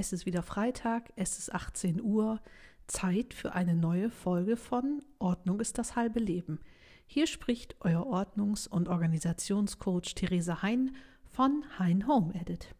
Es 0.00 0.12
ist 0.12 0.26
wieder 0.26 0.44
Freitag, 0.44 1.12
es 1.16 1.40
ist 1.40 1.52
18 1.52 2.00
Uhr, 2.00 2.40
Zeit 2.86 3.34
für 3.34 3.54
eine 3.54 3.74
neue 3.74 4.10
Folge 4.10 4.56
von 4.56 5.02
Ordnung 5.18 5.58
ist 5.58 5.76
das 5.76 5.96
halbe 5.96 6.20
Leben. 6.20 6.60
Hier 7.04 7.26
spricht 7.26 7.74
euer 7.80 8.06
Ordnungs- 8.06 8.68
und 8.68 8.86
Organisationscoach 8.88 10.14
Theresa 10.14 10.62
Hein 10.62 10.94
von 11.24 11.64
Hein 11.80 12.06
Home 12.06 12.32
Edit. 12.32 12.72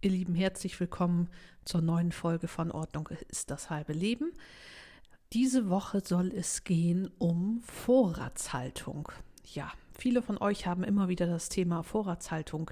Ihr 0.00 0.10
Lieben, 0.10 0.36
herzlich 0.36 0.78
willkommen 0.78 1.28
zur 1.64 1.80
neuen 1.80 2.12
Folge 2.12 2.46
von 2.46 2.70
Ordnung 2.70 3.08
ist 3.30 3.50
das 3.50 3.68
halbe 3.68 3.94
Leben. 3.94 4.30
Diese 5.32 5.68
Woche 5.68 6.02
soll 6.06 6.28
es 6.28 6.62
gehen 6.62 7.10
um 7.18 7.62
Vorratshaltung. 7.64 9.10
Ja, 9.52 9.72
Viele 9.96 10.22
von 10.22 10.38
euch 10.38 10.66
haben 10.66 10.84
immer 10.84 11.08
wieder 11.08 11.26
das 11.26 11.48
Thema 11.48 11.82
Vorratshaltung 11.82 12.70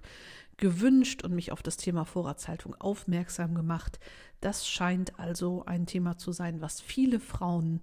gewünscht 0.57 1.25
und 1.25 1.35
mich 1.35 1.53
auf 1.53 1.63
das 1.63 1.77
Thema 1.77 2.05
Vorratshaltung 2.05 2.75
aufmerksam 2.79 3.55
gemacht. 3.55 3.99
Das 4.41 4.69
scheint 4.69 5.19
also 5.19 5.65
ein 5.67 5.87
Thema 5.87 6.19
zu 6.19 6.33
sein, 6.33 6.61
was 6.61 6.81
viele 6.81 7.19
Frauen 7.19 7.81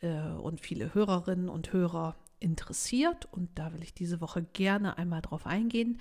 äh, 0.00 0.20
und 0.30 0.60
viele 0.60 0.94
Hörerinnen 0.94 1.48
und 1.48 1.72
Hörer 1.72 2.16
interessiert. 2.40 3.28
Und 3.30 3.50
da 3.54 3.72
will 3.72 3.82
ich 3.82 3.94
diese 3.94 4.20
Woche 4.20 4.42
gerne 4.42 4.98
einmal 4.98 5.22
drauf 5.22 5.46
eingehen. 5.46 6.00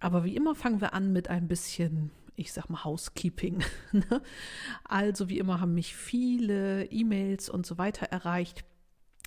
Aber 0.00 0.24
wie 0.24 0.36
immer 0.36 0.54
fangen 0.54 0.80
wir 0.80 0.94
an 0.94 1.12
mit 1.12 1.28
ein 1.28 1.48
bisschen, 1.48 2.10
ich 2.36 2.52
sag 2.52 2.68
mal, 2.68 2.84
Housekeeping. 2.84 3.64
Ne? 3.92 4.22
also 4.84 5.28
wie 5.30 5.38
immer 5.38 5.60
haben 5.60 5.74
mich 5.74 5.96
viele 5.96 6.84
E-Mails 6.86 7.48
und 7.48 7.64
so 7.64 7.78
weiter 7.78 8.06
erreicht 8.06 8.64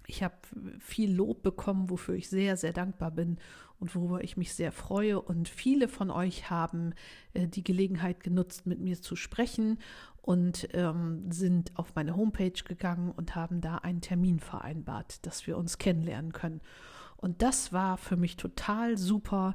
ich 0.10 0.24
habe 0.24 0.36
viel 0.80 1.14
Lob 1.14 1.44
bekommen, 1.44 1.90
wofür 1.90 2.16
ich 2.16 2.30
sehr, 2.30 2.58
sehr 2.58 2.74
dankbar 2.74 3.12
bin 3.12 3.38
und 3.80 3.96
worüber 3.96 4.24
ich 4.24 4.38
mich 4.38 4.54
sehr 4.54 4.72
freue. 4.72 5.22
Und 5.22 5.48
viele 5.48 5.88
von 5.88 6.10
euch 6.10 6.50
haben 6.50 6.94
äh, 7.34 7.48
die 7.48 7.64
Gelegenheit 7.64 8.22
genutzt, 8.22 8.66
mit 8.66 8.80
mir 8.80 9.02
zu 9.02 9.16
sprechen 9.16 9.78
und 10.22 10.68
ähm, 10.74 11.32
sind 11.32 11.78
auf 11.78 11.96
meine 11.96 12.16
Homepage 12.16 12.52
gegangen 12.52 13.12
und 13.12 13.36
haben 13.36 13.62
da 13.62 13.78
einen 13.78 14.02
Termin 14.02 14.40
vereinbart, 14.40 15.26
dass 15.26 15.48
wir 15.48 15.58
uns 15.58 15.78
kennenlernen 15.78 16.34
können. 16.34 16.62
Und 17.16 17.42
das 17.42 17.72
war 17.72 17.98
für 17.98 18.18
mich 18.18 18.38
total 18.38 18.98
super, 18.98 19.54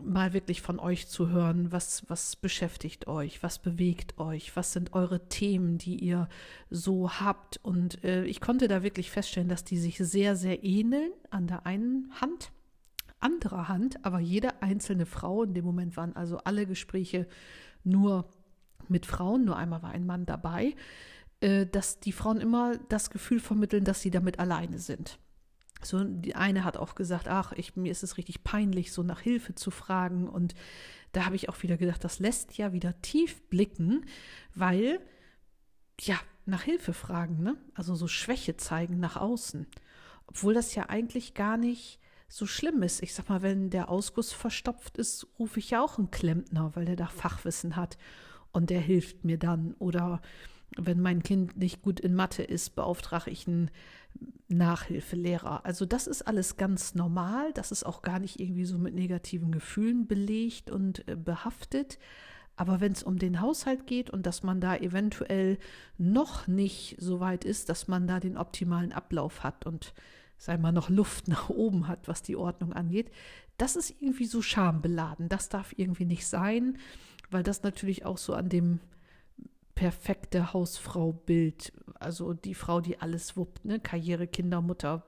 mal 0.00 0.32
wirklich 0.32 0.62
von 0.62 0.78
euch 0.78 1.08
zu 1.08 1.28
hören, 1.28 1.72
was, 1.72 2.08
was 2.08 2.36
beschäftigt 2.36 3.06
euch, 3.06 3.42
was 3.42 3.58
bewegt 3.58 4.18
euch, 4.18 4.54
was 4.56 4.72
sind 4.72 4.92
eure 4.94 5.28
Themen, 5.28 5.78
die 5.78 5.96
ihr 5.96 6.28
so 6.70 7.10
habt. 7.10 7.60
Und 7.62 8.02
äh, 8.04 8.24
ich 8.24 8.40
konnte 8.40 8.68
da 8.68 8.82
wirklich 8.82 9.10
feststellen, 9.10 9.48
dass 9.48 9.64
die 9.64 9.78
sich 9.78 9.98
sehr, 9.98 10.36
sehr 10.36 10.64
ähneln 10.64 11.12
an 11.30 11.46
der 11.46 11.66
einen 11.66 12.10
Hand, 12.20 12.52
anderer 13.20 13.68
Hand, 13.68 14.04
aber 14.04 14.20
jede 14.20 14.62
einzelne 14.62 15.06
Frau, 15.06 15.42
in 15.44 15.54
dem 15.54 15.64
Moment 15.64 15.96
waren 15.96 16.16
also 16.16 16.38
alle 16.38 16.66
Gespräche 16.66 17.26
nur 17.84 18.28
mit 18.88 19.06
Frauen, 19.06 19.44
nur 19.44 19.56
einmal 19.56 19.82
war 19.82 19.90
ein 19.90 20.06
Mann 20.06 20.26
dabei, 20.26 20.74
äh, 21.40 21.66
dass 21.66 22.00
die 22.00 22.12
Frauen 22.12 22.40
immer 22.40 22.78
das 22.88 23.10
Gefühl 23.10 23.40
vermitteln, 23.40 23.84
dass 23.84 24.00
sie 24.00 24.10
damit 24.10 24.38
alleine 24.38 24.78
sind. 24.78 25.18
So, 25.84 26.02
die 26.04 26.34
eine 26.34 26.64
hat 26.64 26.76
auch 26.76 26.94
gesagt, 26.94 27.28
ach, 27.28 27.52
ich, 27.52 27.76
mir 27.76 27.90
ist 27.90 28.02
es 28.02 28.16
richtig 28.16 28.44
peinlich, 28.44 28.92
so 28.92 29.02
nach 29.02 29.20
Hilfe 29.20 29.54
zu 29.54 29.70
fragen. 29.70 30.28
Und 30.28 30.54
da 31.12 31.26
habe 31.26 31.36
ich 31.36 31.48
auch 31.48 31.62
wieder 31.62 31.76
gedacht, 31.76 32.04
das 32.04 32.18
lässt 32.18 32.56
ja 32.56 32.72
wieder 32.72 33.00
tief 33.02 33.42
blicken, 33.48 34.04
weil, 34.54 35.00
ja, 36.00 36.16
nach 36.44 36.62
Hilfe 36.62 36.92
fragen, 36.92 37.42
ne? 37.42 37.56
Also 37.74 37.94
so 37.94 38.08
Schwäche 38.08 38.56
zeigen 38.56 38.98
nach 38.98 39.16
außen. 39.16 39.66
Obwohl 40.26 40.54
das 40.54 40.74
ja 40.74 40.88
eigentlich 40.88 41.34
gar 41.34 41.56
nicht 41.56 42.00
so 42.28 42.46
schlimm 42.46 42.82
ist. 42.82 43.02
Ich 43.02 43.14
sag 43.14 43.28
mal, 43.28 43.42
wenn 43.42 43.68
der 43.68 43.90
Ausguss 43.90 44.32
verstopft 44.32 44.96
ist, 44.96 45.26
rufe 45.38 45.58
ich 45.58 45.70
ja 45.70 45.84
auch 45.84 45.98
einen 45.98 46.10
Klempner, 46.10 46.74
weil 46.74 46.86
der 46.86 46.96
da 46.96 47.06
Fachwissen 47.06 47.76
hat 47.76 47.98
und 48.52 48.70
der 48.70 48.80
hilft 48.80 49.24
mir 49.24 49.38
dann. 49.38 49.74
Oder 49.74 50.22
wenn 50.78 51.00
mein 51.00 51.22
Kind 51.22 51.58
nicht 51.58 51.82
gut 51.82 52.00
in 52.00 52.14
Mathe 52.14 52.42
ist, 52.42 52.74
beauftrage 52.74 53.30
ich 53.30 53.46
einen 53.46 53.70
Nachhilfelehrer. 54.54 55.64
Also 55.64 55.86
das 55.86 56.06
ist 56.06 56.22
alles 56.22 56.56
ganz 56.56 56.94
normal. 56.94 57.52
Das 57.52 57.72
ist 57.72 57.84
auch 57.84 58.02
gar 58.02 58.18
nicht 58.18 58.40
irgendwie 58.40 58.64
so 58.64 58.78
mit 58.78 58.94
negativen 58.94 59.52
Gefühlen 59.52 60.06
belegt 60.06 60.70
und 60.70 61.06
äh, 61.08 61.16
behaftet. 61.16 61.98
Aber 62.56 62.80
wenn 62.80 62.92
es 62.92 63.02
um 63.02 63.18
den 63.18 63.40
Haushalt 63.40 63.86
geht 63.86 64.10
und 64.10 64.26
dass 64.26 64.42
man 64.42 64.60
da 64.60 64.76
eventuell 64.76 65.58
noch 65.98 66.46
nicht 66.46 66.96
so 66.98 67.20
weit 67.20 67.44
ist, 67.44 67.68
dass 67.68 67.88
man 67.88 68.06
da 68.06 68.20
den 68.20 68.36
optimalen 68.36 68.92
Ablauf 68.92 69.42
hat 69.42 69.66
und 69.66 69.94
sei 70.36 70.58
mal 70.58 70.72
noch 70.72 70.90
Luft 70.90 71.28
nach 71.28 71.48
oben 71.48 71.88
hat, 71.88 72.08
was 72.08 72.22
die 72.22 72.36
Ordnung 72.36 72.72
angeht, 72.72 73.10
das 73.58 73.76
ist 73.76 73.94
irgendwie 74.00 74.26
so 74.26 74.42
schambeladen. 74.42 75.28
Das 75.28 75.48
darf 75.48 75.72
irgendwie 75.76 76.04
nicht 76.04 76.26
sein, 76.26 76.78
weil 77.30 77.42
das 77.42 77.62
natürlich 77.62 78.04
auch 78.04 78.18
so 78.18 78.34
an 78.34 78.48
dem 78.48 78.80
perfekte 79.82 80.52
Hausfrau-Bild. 80.52 81.72
Also 81.98 82.34
die 82.34 82.54
Frau, 82.54 82.80
die 82.80 83.00
alles 83.00 83.36
wuppt, 83.36 83.64
ne? 83.64 83.80
Karriere, 83.80 84.28
Kinder, 84.28 84.60
Mutter, 84.60 85.02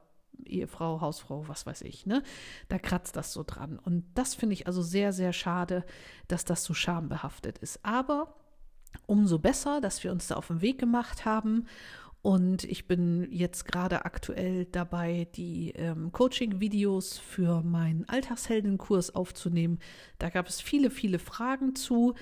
Ehefrau, 0.44 1.00
Hausfrau, 1.00 1.46
was 1.46 1.64
weiß 1.64 1.82
ich, 1.82 2.06
ne? 2.06 2.24
Da 2.68 2.80
kratzt 2.80 3.14
das 3.14 3.32
so 3.32 3.44
dran. 3.46 3.78
Und 3.78 4.04
das 4.16 4.34
finde 4.34 4.54
ich 4.54 4.66
also 4.66 4.82
sehr, 4.82 5.12
sehr 5.12 5.32
schade, 5.32 5.84
dass 6.26 6.44
das 6.44 6.64
so 6.64 6.74
schambehaftet 6.74 7.58
ist. 7.58 7.84
Aber 7.84 8.34
umso 9.06 9.38
besser, 9.38 9.80
dass 9.80 10.02
wir 10.02 10.10
uns 10.10 10.26
da 10.26 10.34
auf 10.34 10.48
den 10.48 10.60
Weg 10.60 10.80
gemacht 10.80 11.24
haben 11.24 11.66
und 12.24 12.64
ich 12.64 12.86
bin 12.86 13.28
jetzt 13.30 13.66
gerade 13.66 14.06
aktuell 14.06 14.64
dabei, 14.64 15.28
die 15.34 15.72
ähm, 15.72 16.10
Coaching-Videos 16.10 17.18
für 17.18 17.60
meinen 17.60 18.08
Alltagsheldenkurs 18.08 19.14
aufzunehmen. 19.14 19.78
Da 20.18 20.30
gab 20.30 20.48
es 20.48 20.62
viele, 20.62 20.88
viele 20.88 21.18
Fragen 21.18 21.74
zu, 21.74 22.14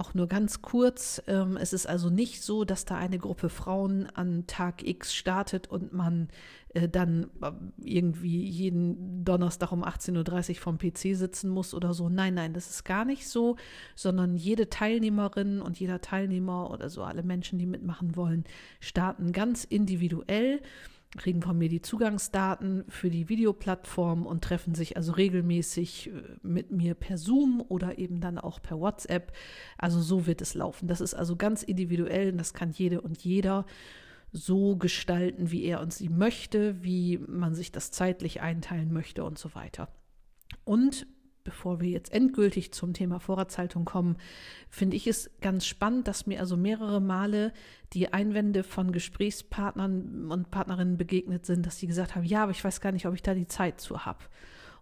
auch 0.00 0.14
nur 0.14 0.26
ganz 0.26 0.62
kurz. 0.62 1.22
Ähm, 1.26 1.56
es 1.56 1.72
ist 1.72 1.86
also 1.86 2.10
nicht 2.10 2.42
so, 2.42 2.64
dass 2.64 2.84
da 2.84 2.96
eine 2.96 3.18
Gruppe 3.18 3.48
Frauen 3.48 4.06
an 4.14 4.46
Tag 4.46 4.86
X 4.86 5.14
startet 5.14 5.68
und 5.68 5.92
man 5.92 6.28
äh, 6.74 6.88
dann 6.88 7.30
äh, 7.42 7.52
irgendwie 7.78 8.42
jeden 8.44 9.24
Donnerstag 9.24 9.72
um 9.72 9.84
18.30 9.84 10.50
Uhr 10.50 10.54
vom 10.56 10.78
PC 10.78 11.16
sitzen 11.16 11.50
muss 11.50 11.74
oder 11.74 11.94
so. 11.94 12.08
Nein, 12.08 12.34
nein, 12.34 12.54
das 12.54 12.70
ist 12.70 12.84
gar 12.84 13.04
nicht 13.04 13.28
so, 13.28 13.56
sondern 13.94 14.36
jede 14.36 14.70
Teilnehmerin 14.70 15.60
und 15.60 15.78
jeder 15.78 16.00
Teilnehmer 16.00 16.70
oder 16.70 16.88
so 16.88 17.02
alle 17.02 17.22
Menschen, 17.22 17.58
die 17.58 17.66
mitmachen 17.66 18.16
wollen, 18.16 18.44
starten 18.80 19.32
ganz 19.32 19.64
individuell 19.64 20.60
kriegen 21.16 21.42
von 21.42 21.58
mir 21.58 21.68
die 21.68 21.82
Zugangsdaten 21.82 22.84
für 22.88 23.10
die 23.10 23.28
Videoplattform 23.28 24.26
und 24.26 24.44
treffen 24.44 24.74
sich 24.74 24.96
also 24.96 25.12
regelmäßig 25.12 26.10
äh, 26.10 26.12
mit 26.42 26.70
mir 26.70 26.94
per 26.94 27.18
Zoom 27.18 27.64
oder 27.68 27.98
eben 27.98 28.20
dann 28.20 28.38
auch 28.38 28.62
per 28.62 28.78
WhatsApp. 28.78 29.32
Also 29.76 30.00
so 30.00 30.26
wird 30.26 30.40
es 30.40 30.54
laufen. 30.54 30.86
Das 30.86 31.00
ist 31.00 31.14
also 31.14 31.36
ganz 31.36 31.62
individuell 31.62 32.30
und 32.32 32.38
das 32.38 32.54
kann 32.54 32.70
jede 32.70 33.00
und 33.00 33.22
jeder 33.22 33.66
so 34.32 34.76
gestalten, 34.76 35.50
wie 35.50 35.64
er 35.64 35.80
und 35.80 35.92
sie 35.92 36.08
möchte, 36.08 36.84
wie 36.84 37.18
man 37.18 37.54
sich 37.54 37.72
das 37.72 37.90
zeitlich 37.90 38.40
einteilen 38.40 38.92
möchte 38.92 39.24
und 39.24 39.38
so 39.38 39.54
weiter. 39.56 39.88
Und 40.64 41.06
bevor 41.44 41.80
wir 41.80 41.88
jetzt 41.88 42.12
endgültig 42.12 42.72
zum 42.72 42.92
Thema 42.92 43.20
Vorratshaltung 43.20 43.84
kommen, 43.84 44.16
finde 44.68 44.96
ich 44.96 45.06
es 45.06 45.30
ganz 45.40 45.66
spannend, 45.66 46.08
dass 46.08 46.26
mir 46.26 46.40
also 46.40 46.56
mehrere 46.56 47.00
Male 47.00 47.52
die 47.92 48.12
Einwände 48.12 48.62
von 48.62 48.92
Gesprächspartnern 48.92 50.30
und 50.30 50.50
Partnerinnen 50.50 50.96
begegnet 50.96 51.46
sind, 51.46 51.66
dass 51.66 51.78
sie 51.78 51.86
gesagt 51.86 52.14
haben, 52.14 52.24
ja, 52.24 52.42
aber 52.42 52.52
ich 52.52 52.64
weiß 52.64 52.80
gar 52.80 52.92
nicht, 52.92 53.06
ob 53.06 53.14
ich 53.14 53.22
da 53.22 53.34
die 53.34 53.48
Zeit 53.48 53.80
zu 53.80 54.04
habe. 54.04 54.24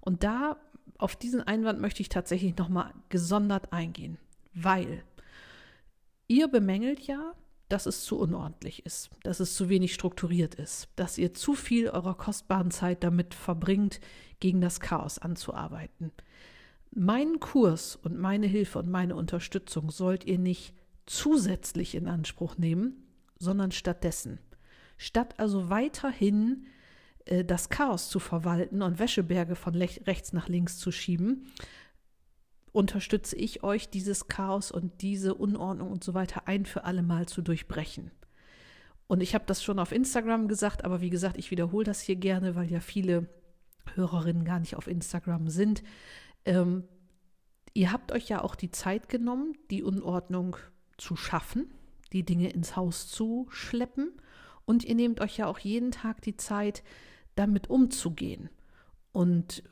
Und 0.01 0.25
da 0.25 0.57
auf 0.99 1.17
diesen 1.17 1.43
Einwand 1.43 1.81
möchte 1.81 2.03
ich 2.03 2.09
tatsächlich 2.09 2.57
nochmal 2.57 2.93
gesondert 3.09 3.73
eingehen, 3.73 4.19
weil 4.53 5.05
ihr 6.27 6.49
bemängelt 6.49 7.01
ja, 7.01 7.35
dass 7.69 7.87
es 7.87 8.05
zu 8.05 8.19
unordentlich 8.19 8.85
ist, 8.87 9.11
dass 9.23 9.41
es 9.41 9.55
zu 9.55 9.69
wenig 9.69 9.93
strukturiert 9.93 10.55
ist, 10.55 10.89
dass 10.97 11.19
ihr 11.19 11.35
zu 11.35 11.55
viel 11.55 11.91
eurer 11.91 12.17
kostbaren 12.17 12.71
Zeit 12.71 13.05
damit 13.05 13.35
verbringt, 13.35 14.01
gegen 14.41 14.61
das 14.61 14.81
Chaos 14.81 15.19
anzuarbeiten. 15.19 16.13
Meinen 16.95 17.41
Kurs 17.41 17.97
und 17.97 18.19
meine 18.19 18.47
Hilfe 18.47 18.79
und 18.79 18.89
meine 18.89 19.15
Unterstützung 19.15 19.91
sollt 19.91 20.25
ihr 20.25 20.39
nicht 20.39 20.75
zusätzlich 21.07 21.95
in 21.95 22.09
Anspruch 22.09 22.59
nehmen, 22.59 23.07
sondern 23.39 23.73
stattdessen. 23.73 24.41
Statt 24.97 25.39
also 25.39 25.71
weiterhin 25.71 26.67
äh, 27.25 27.45
das 27.45 27.69
Chaos 27.69 28.09
zu 28.09 28.19
verwalten 28.19 28.83
und 28.83 28.99
Wäscheberge 28.99 29.55
von 29.55 29.75
rechts 29.75 30.33
nach 30.33 30.49
links 30.49 30.79
zu 30.79 30.91
schieben, 30.91 31.47
unterstütze 32.73 33.37
ich 33.37 33.63
euch, 33.63 33.89
dieses 33.89 34.29
Chaos 34.29 34.71
und 34.71 35.03
diese 35.03 35.35
Unordnung 35.35 35.91
und 35.91 36.05
so 36.05 36.15
weiter 36.15 36.47
ein 36.47 36.67
für 36.67 36.85
alle 36.85 37.03
Mal 37.03 37.27
zu 37.27 37.43
durchbrechen. 37.43 38.11
Und 39.07 39.23
ich 39.23 39.35
habe 39.35 39.45
das 39.47 39.63
schon 39.63 39.79
auf 39.79 39.91
Instagram 39.91 40.49
gesagt, 40.49 40.85
aber 40.85 41.01
wie 41.01 41.11
gesagt, 41.11 41.39
ich 41.39 41.51
wiederhole 41.51 41.85
das 41.85 42.01
hier 42.01 42.17
gerne, 42.17 42.57
weil 42.57 42.71
ja 42.71 42.81
viele 42.81 43.27
Hörerinnen 43.95 44.45
gar 44.45 44.61
nicht 44.61 44.77
auf 44.77 44.87
Instagram 44.87 45.49
sind. 45.49 45.83
Ähm, 46.45 46.85
ihr 47.75 47.93
habt 47.93 48.13
euch 48.13 48.29
ja 48.29 48.43
auch 48.43 48.55
die 48.55 48.71
Zeit 48.71 49.09
genommen, 49.09 49.57
die 49.71 49.83
Unordnung 49.83 50.57
zu 50.97 51.17
schaffen, 51.17 51.71
die 52.13 52.25
Dinge 52.25 52.51
ins 52.51 52.77
Haus 52.77 53.09
zu 53.09 53.47
schleppen 53.51 54.13
und 54.65 54.85
ihr 54.85 54.95
nehmt 54.95 55.21
euch 55.21 55.39
ja 55.39 55.47
auch 55.47 55.59
jeden 55.59 55.93
Tag 55.93 56.21
die 56.21 56.37
Zeit, 56.37 56.83
damit 57.37 57.71
umzugehen. 57.71 58.51
Und 59.13 59.63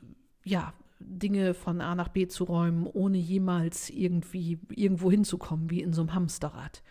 ja, 0.43 0.73
Dinge 0.99 1.53
von 1.53 1.81
A 1.81 1.93
nach 1.93 2.07
B 2.07 2.27
zu 2.27 2.45
räumen, 2.45 2.87
ohne 2.87 3.17
jemals 3.17 3.89
irgendwie 3.89 4.59
irgendwo 4.69 5.11
hinzukommen, 5.11 5.69
wie 5.69 5.81
in 5.81 5.93
so 5.93 6.01
einem 6.01 6.13
Hamsterrad. 6.13 6.81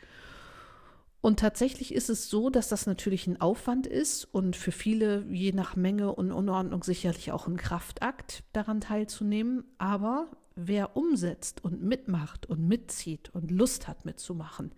Und 1.21 1.41
tatsächlich 1.41 1.93
ist 1.95 2.09
es 2.09 2.31
so, 2.31 2.51
dass 2.51 2.69
das 2.69 2.87
natürlich 2.87 3.27
ein 3.27 3.41
Aufwand 3.41 3.87
ist 3.87 4.25
und 4.25 4.55
für 4.55 4.71
viele 4.71 5.25
je 5.31 5.53
nach 5.53 5.75
Menge 5.75 6.15
und 6.15 6.31
Unordnung 6.31 6.85
sicherlich 6.85 7.33
auch 7.33 7.49
ein 7.49 7.57
Kraftakt, 7.57 8.45
daran 8.53 8.81
teilzunehmen. 8.81 9.65
Aber 9.79 10.29
wer 10.55 10.97
umsetzt 10.97 11.65
und 11.65 11.83
mitmacht 11.83 12.47
und 12.47 12.67
mitzieht 12.67 13.31
und 13.31 13.51
Lust 13.51 13.89
hat 13.89 14.05
mitzumachen, 14.05 14.73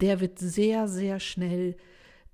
der 0.00 0.20
wird 0.20 0.38
sehr, 0.38 0.88
sehr 0.88 1.20
schnell 1.20 1.76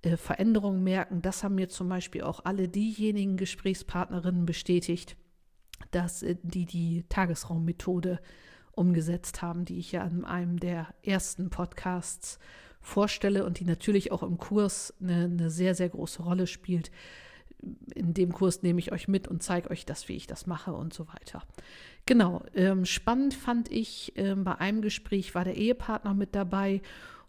äh, 0.03 0.17
Veränderungen 0.17 0.83
merken. 0.83 1.23
Das 1.23 1.43
haben 1.43 1.55
mir 1.55 1.69
zum 1.69 1.89
Beispiel 1.89 2.23
auch 2.23 2.45
alle 2.45 2.69
diejenigen 2.69 3.37
Gesprächspartnerinnen 3.37 4.47
bestätigt, 4.47 5.17
dass 5.91 6.23
äh, 6.23 6.37
die 6.43 6.67
die 6.67 7.05
Tagesraummethode 7.09 8.21
umgesetzt 8.73 9.43
haben, 9.43 9.65
die 9.65 9.79
ich 9.79 9.93
ja 9.93 10.05
in 10.05 10.25
einem 10.25 10.59
der 10.59 10.95
ersten 11.03 11.51
Podcasts 11.51 12.39
vorstelle 12.83 13.47
und 13.47 13.61
die 13.61 13.65
natürlich 13.65 14.13
auch 14.13 14.23
im 14.23 14.37
Kurs 14.37 14.93
eine, 15.01 15.25
eine 15.25 15.51
sehr, 15.51 15.75
sehr 15.75 15.89
große 15.89 16.23
Rolle 16.23 16.47
spielt. 16.47 16.91
In 17.95 18.13
dem 18.13 18.33
Kurs 18.33 18.63
nehme 18.63 18.81
ich 18.81 18.93
euch 18.93 19.07
mit 19.07 19.29
und 19.29 19.43
zeige 19.43 19.71
euch 19.71 19.87
das, 19.87 20.09
wie 20.09 20.17
ich 20.17 20.27
das 20.27 20.47
mache 20.47 20.75
und 20.75 20.93
so 20.93 21.07
weiter. 21.09 21.43
Genau, 22.07 22.43
ähm, 22.55 22.85
spannend 22.85 23.35
fand 23.35 23.71
ich, 23.71 24.13
ähm, 24.17 24.43
bei 24.43 24.57
einem 24.57 24.83
Gespräch 24.83 25.35
war 25.37 25.45
der 25.45 25.57
Ehepartner 25.57 26.13
mit 26.13 26.35
dabei 26.35 26.83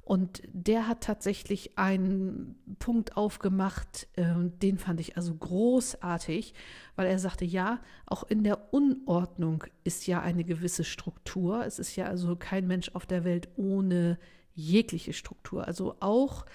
und 0.05 0.41
der 0.51 0.87
hat 0.87 1.01
tatsächlich 1.01 1.77
einen 1.77 2.55
Punkt 2.79 3.15
aufgemacht, 3.15 4.07
äh, 4.15 4.25
den 4.61 4.77
fand 4.77 4.99
ich 4.99 5.15
also 5.15 5.33
großartig, 5.33 6.53
weil 6.97 7.07
er 7.07 7.19
sagte, 7.19 7.45
ja, 7.45 7.79
auch 8.05 8.23
in 8.23 8.43
der 8.43 8.73
Unordnung 8.73 9.63
ist 9.85 10.05
ja 10.05 10.21
eine 10.21 10.43
gewisse 10.43 10.83
Struktur. 10.83 11.65
Es 11.65 11.79
ist 11.79 11.95
ja 11.95 12.07
also 12.07 12.35
kein 12.35 12.67
Mensch 12.67 12.91
auf 12.93 13.05
der 13.05 13.23
Welt 13.23 13.47
ohne 13.55 14.19
jegliche 14.53 15.13
Struktur. 15.13 15.67
Also 15.67 15.95
auch 15.99 16.45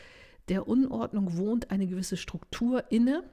der 0.49 0.67
Unordnung 0.67 1.37
wohnt 1.37 1.71
eine 1.71 1.87
gewisse 1.87 2.17
Struktur 2.17 2.85
inne. 2.91 3.25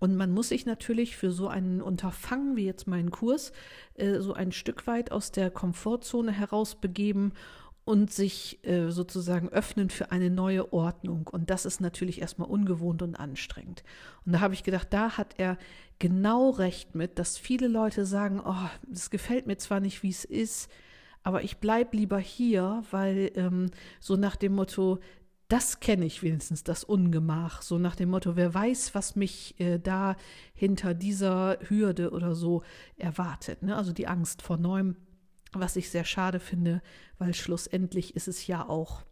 Und 0.00 0.16
man 0.16 0.32
muss 0.32 0.48
sich 0.48 0.66
natürlich 0.66 1.16
für 1.16 1.30
so 1.30 1.48
einen 1.48 1.80
Unterfangen 1.80 2.56
wie 2.56 2.64
jetzt 2.64 2.86
meinen 2.86 3.10
Kurs 3.10 3.52
äh, 3.94 4.20
so 4.20 4.32
ein 4.32 4.50
Stück 4.50 4.86
weit 4.86 5.12
aus 5.12 5.30
der 5.30 5.50
Komfortzone 5.50 6.32
herausbegeben 6.32 7.32
und 7.84 8.10
sich 8.10 8.64
äh, 8.66 8.90
sozusagen 8.90 9.50
öffnen 9.50 9.90
für 9.90 10.10
eine 10.10 10.30
neue 10.30 10.72
Ordnung. 10.72 11.28
Und 11.30 11.50
das 11.50 11.66
ist 11.66 11.80
natürlich 11.80 12.20
erstmal 12.20 12.48
ungewohnt 12.48 13.02
und 13.02 13.14
anstrengend. 13.14 13.84
Und 14.24 14.32
da 14.32 14.40
habe 14.40 14.54
ich 14.54 14.64
gedacht, 14.64 14.88
da 14.90 15.18
hat 15.18 15.34
er 15.36 15.58
genau 15.98 16.50
recht 16.50 16.94
mit, 16.94 17.18
dass 17.18 17.36
viele 17.36 17.68
Leute 17.68 18.06
sagen, 18.06 18.40
oh, 18.44 18.68
es 18.90 19.10
gefällt 19.10 19.46
mir 19.46 19.58
zwar 19.58 19.80
nicht, 19.80 20.02
wie 20.02 20.10
es 20.10 20.24
ist, 20.24 20.70
aber 21.24 21.42
ich 21.42 21.56
bleibe 21.56 21.96
lieber 21.96 22.18
hier, 22.18 22.84
weil 22.90 23.32
ähm, 23.34 23.70
so 23.98 24.14
nach 24.14 24.36
dem 24.36 24.54
Motto, 24.54 25.00
das 25.48 25.80
kenne 25.80 26.04
ich 26.04 26.22
wenigstens, 26.22 26.64
das 26.64 26.84
Ungemach. 26.84 27.62
So 27.62 27.78
nach 27.78 27.96
dem 27.96 28.10
Motto, 28.10 28.36
wer 28.36 28.52
weiß, 28.52 28.94
was 28.94 29.16
mich 29.16 29.58
äh, 29.58 29.78
da 29.78 30.16
hinter 30.54 30.92
dieser 30.92 31.58
Hürde 31.66 32.10
oder 32.10 32.34
so 32.34 32.62
erwartet. 32.96 33.62
Ne? 33.62 33.74
Also 33.74 33.92
die 33.92 34.06
Angst 34.06 34.42
vor 34.42 34.58
Neuem, 34.58 34.96
was 35.54 35.76
ich 35.76 35.88
sehr 35.88 36.04
schade 36.04 36.40
finde, 36.40 36.82
weil 37.18 37.32
schlussendlich 37.32 38.14
ist 38.14 38.28
es 38.28 38.46
ja 38.46 38.68
auch 38.68 39.02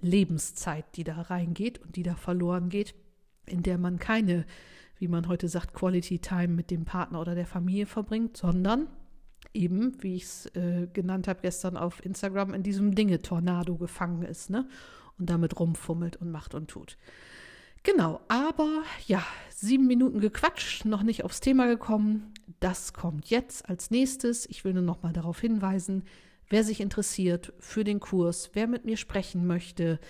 Lebenszeit, 0.00 0.84
die 0.94 1.04
da 1.04 1.20
reingeht 1.22 1.80
und 1.80 1.96
die 1.96 2.04
da 2.04 2.14
verloren 2.14 2.68
geht, 2.68 2.94
in 3.44 3.64
der 3.64 3.78
man 3.78 3.98
keine, 3.98 4.46
wie 4.98 5.08
man 5.08 5.26
heute 5.26 5.48
sagt, 5.48 5.74
Quality 5.74 6.20
Time 6.20 6.48
mit 6.48 6.70
dem 6.70 6.84
Partner 6.84 7.20
oder 7.20 7.34
der 7.34 7.46
Familie 7.46 7.86
verbringt, 7.86 8.36
sondern 8.36 8.86
eben, 9.54 10.02
wie 10.02 10.16
ich 10.16 10.24
es 10.24 10.46
äh, 10.54 10.88
genannt 10.92 11.28
habe 11.28 11.40
gestern 11.42 11.76
auf 11.76 12.04
Instagram, 12.04 12.54
in 12.54 12.62
diesem 12.62 12.94
Dinge-Tornado 12.94 13.76
gefangen 13.76 14.22
ist, 14.22 14.50
ne? 14.50 14.68
Und 15.18 15.30
damit 15.30 15.58
rumfummelt 15.58 16.16
und 16.16 16.30
macht 16.30 16.54
und 16.54 16.68
tut. 16.68 16.98
Genau, 17.82 18.20
aber 18.28 18.82
ja, 19.06 19.24
sieben 19.48 19.86
Minuten 19.86 20.20
gequatscht, 20.20 20.84
noch 20.84 21.02
nicht 21.02 21.24
aufs 21.24 21.40
Thema 21.40 21.66
gekommen. 21.66 22.34
Das 22.60 22.92
kommt 22.92 23.30
jetzt 23.30 23.68
als 23.68 23.90
nächstes. 23.90 24.46
Ich 24.46 24.64
will 24.64 24.74
nur 24.74 24.82
noch 24.82 25.02
mal 25.02 25.12
darauf 25.12 25.40
hinweisen, 25.40 26.02
wer 26.48 26.64
sich 26.64 26.80
interessiert 26.80 27.52
für 27.58 27.84
den 27.84 28.00
Kurs, 28.00 28.50
wer 28.54 28.66
mit 28.66 28.84
mir 28.84 28.96
sprechen 28.96 29.46
möchte 29.46 30.00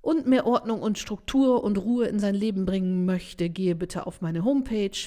und 0.00 0.26
mehr 0.26 0.46
Ordnung 0.46 0.80
und 0.80 0.98
Struktur 0.98 1.62
und 1.62 1.76
Ruhe 1.76 2.06
in 2.06 2.18
sein 2.18 2.34
Leben 2.34 2.64
bringen 2.64 3.04
möchte, 3.04 3.50
gehe 3.50 3.74
bitte 3.74 4.06
auf 4.06 4.20
meine 4.20 4.44
Homepage 4.44 4.98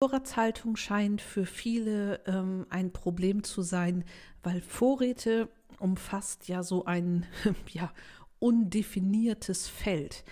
Vorratshaltung 0.00 0.76
scheint 0.76 1.20
für 1.20 1.44
viele 1.44 2.20
ähm, 2.26 2.66
ein 2.70 2.92
Problem 2.92 3.42
zu 3.42 3.62
sein, 3.62 4.04
weil 4.42 4.60
Vorräte 4.60 5.48
umfasst 5.80 6.48
ja 6.48 6.62
so 6.62 6.84
ein 6.84 7.26
ja, 7.72 7.92
undefiniertes 8.38 9.68
Feld. 9.68 10.24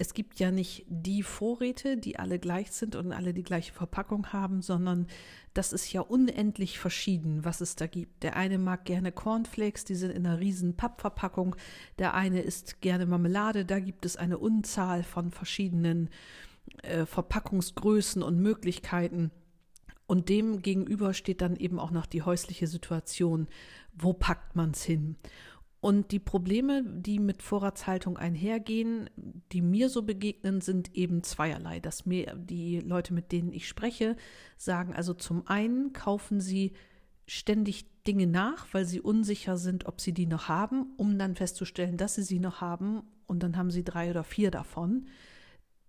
Es 0.00 0.14
gibt 0.14 0.38
ja 0.38 0.52
nicht 0.52 0.86
die 0.88 1.24
Vorräte, 1.24 1.96
die 1.96 2.20
alle 2.20 2.38
gleich 2.38 2.70
sind 2.70 2.94
und 2.94 3.12
alle 3.12 3.34
die 3.34 3.42
gleiche 3.42 3.72
Verpackung 3.72 4.32
haben, 4.32 4.62
sondern 4.62 5.08
das 5.54 5.72
ist 5.72 5.92
ja 5.92 6.02
unendlich 6.02 6.78
verschieden, 6.78 7.44
was 7.44 7.60
es 7.60 7.74
da 7.74 7.88
gibt. 7.88 8.22
Der 8.22 8.36
eine 8.36 8.58
mag 8.58 8.84
gerne 8.84 9.10
Cornflakes, 9.10 9.84
die 9.84 9.96
sind 9.96 10.12
in 10.12 10.24
einer 10.24 10.38
riesen 10.38 10.76
Pappverpackung. 10.76 11.56
Der 11.98 12.14
eine 12.14 12.42
isst 12.42 12.80
gerne 12.80 13.06
Marmelade, 13.06 13.64
da 13.64 13.80
gibt 13.80 14.06
es 14.06 14.16
eine 14.16 14.38
Unzahl 14.38 15.02
von 15.02 15.32
verschiedenen 15.32 16.10
äh, 16.82 17.04
Verpackungsgrößen 17.04 18.22
und 18.22 18.38
Möglichkeiten. 18.38 19.32
Und 20.06 20.28
dem 20.28 20.62
gegenüber 20.62 21.12
steht 21.12 21.42
dann 21.42 21.56
eben 21.56 21.80
auch 21.80 21.90
noch 21.90 22.06
die 22.06 22.22
häusliche 22.22 22.68
Situation. 22.68 23.48
Wo 23.92 24.12
packt 24.12 24.54
man 24.54 24.70
es 24.70 24.84
hin? 24.84 25.16
Und 25.80 26.10
die 26.10 26.18
Probleme, 26.18 26.82
die 26.84 27.20
mit 27.20 27.42
Vorratshaltung 27.42 28.16
einhergehen, 28.16 29.08
die 29.52 29.62
mir 29.62 29.88
so 29.88 30.02
begegnen, 30.02 30.60
sind 30.60 30.94
eben 30.96 31.22
zweierlei. 31.22 31.78
Dass 31.78 32.04
mir 32.04 32.34
die 32.34 32.80
Leute, 32.80 33.14
mit 33.14 33.30
denen 33.30 33.52
ich 33.52 33.68
spreche, 33.68 34.16
sagen, 34.56 34.92
also 34.92 35.14
zum 35.14 35.46
einen 35.46 35.92
kaufen 35.92 36.40
sie 36.40 36.72
ständig 37.28 37.86
Dinge 38.08 38.26
nach, 38.26 38.66
weil 38.72 38.86
sie 38.86 39.00
unsicher 39.00 39.56
sind, 39.56 39.86
ob 39.86 40.00
sie 40.00 40.12
die 40.12 40.26
noch 40.26 40.48
haben, 40.48 40.94
um 40.96 41.18
dann 41.18 41.36
festzustellen, 41.36 41.96
dass 41.96 42.16
sie 42.16 42.22
sie 42.22 42.40
noch 42.40 42.60
haben 42.60 43.02
und 43.26 43.42
dann 43.42 43.56
haben 43.56 43.70
sie 43.70 43.84
drei 43.84 44.10
oder 44.10 44.24
vier 44.24 44.50
davon. 44.50 45.06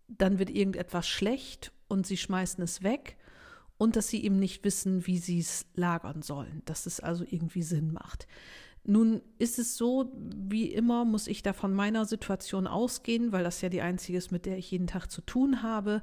Dann 0.08 0.38
wird 0.38 0.50
irgendetwas 0.50 1.08
schlecht 1.08 1.72
und 1.88 2.06
sie 2.06 2.18
schmeißen 2.18 2.64
es 2.64 2.84
weg 2.84 3.18
und 3.78 3.96
dass 3.96 4.10
sie 4.10 4.24
eben 4.24 4.38
nicht 4.38 4.64
wissen, 4.66 5.08
wie 5.08 5.18
sie 5.18 5.40
es 5.40 5.66
lagern 5.74 6.22
sollen, 6.22 6.62
dass 6.66 6.86
es 6.86 7.00
also 7.00 7.24
irgendwie 7.24 7.64
Sinn 7.64 7.94
macht. 7.94 8.28
Nun 8.90 9.22
ist 9.38 9.60
es 9.60 9.78
so, 9.78 10.12
wie 10.18 10.66
immer 10.66 11.06
muss 11.06 11.28
ich 11.28 11.44
da 11.44 11.54
von 11.54 11.76
meiner 11.76 12.06
Situation 12.06 12.66
ausgehen, 12.66 13.32
weil 13.32 13.44
das 13.44 13.62
ja 13.62 13.70
die 13.70 13.84
einzige 13.84 14.18
ist, 14.18 14.32
mit 14.32 14.48
der 14.48 14.58
ich 14.58 14.72
jeden 14.72 14.88
Tag 14.88 15.12
zu 15.12 15.22
tun 15.22 15.62
habe. 15.62 16.02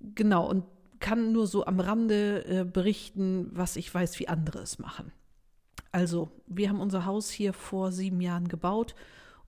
Genau, 0.00 0.48
und 0.48 0.64
kann 0.98 1.32
nur 1.32 1.46
so 1.46 1.66
am 1.66 1.78
Rande 1.78 2.46
äh, 2.46 2.64
berichten, 2.64 3.50
was 3.52 3.76
ich 3.76 3.92
weiß, 3.92 4.18
wie 4.18 4.28
andere 4.28 4.60
es 4.60 4.78
machen. 4.78 5.12
Also, 5.92 6.30
wir 6.46 6.70
haben 6.70 6.80
unser 6.80 7.04
Haus 7.04 7.28
hier 7.28 7.52
vor 7.52 7.92
sieben 7.92 8.22
Jahren 8.22 8.48
gebaut 8.48 8.94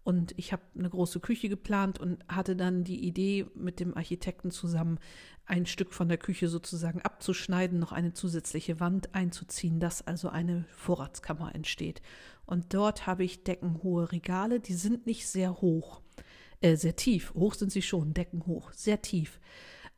und 0.05 0.35
ich 0.37 0.53
habe 0.53 0.63
eine 0.77 0.91
große 0.91 1.21
Küche 1.21 1.49
geplant 1.49 1.99
und 2.01 2.23
hatte 2.29 2.55
dann 2.55 2.85
die 2.85 3.03
Idee, 3.07 3.47
mit 3.55 3.81
dem 3.81 3.97
Architekten 3.97 4.51
zusammen 4.51 4.99
ein 5.47 5.67
Stück 5.67 5.95
von 5.95 6.09
der 6.09 6.19
Küche 6.19 6.49
sozusagen 6.49 7.01
abzuschneiden, 7.01 7.79
noch 7.79 7.93
eine 7.93 8.13
zusätzliche 8.13 8.81
Wand 8.81 9.15
einzuziehen, 9.15 9.81
dass 9.81 10.07
also 10.07 10.29
eine 10.29 10.67
Vorratskammer 10.73 11.55
entsteht. 11.55 12.03
Und 12.47 12.75
dort 12.75 13.07
habe 13.07 13.25
ich 13.25 13.45
deckenhohe 13.45 14.13
Regale, 14.13 14.61
die 14.61 14.75
sind 14.75 15.07
nicht 15.07 15.27
sehr 15.27 15.61
hoch, 15.61 16.03
äh, 16.61 16.77
sehr 16.77 16.97
tief. 16.97 17.33
Hoch 17.35 17.55
sind 17.55 17.73
sie 17.73 17.83
schon, 17.83 18.15
deckenhoch, 18.15 18.73
sehr 18.73 19.01
tief. 19.03 19.41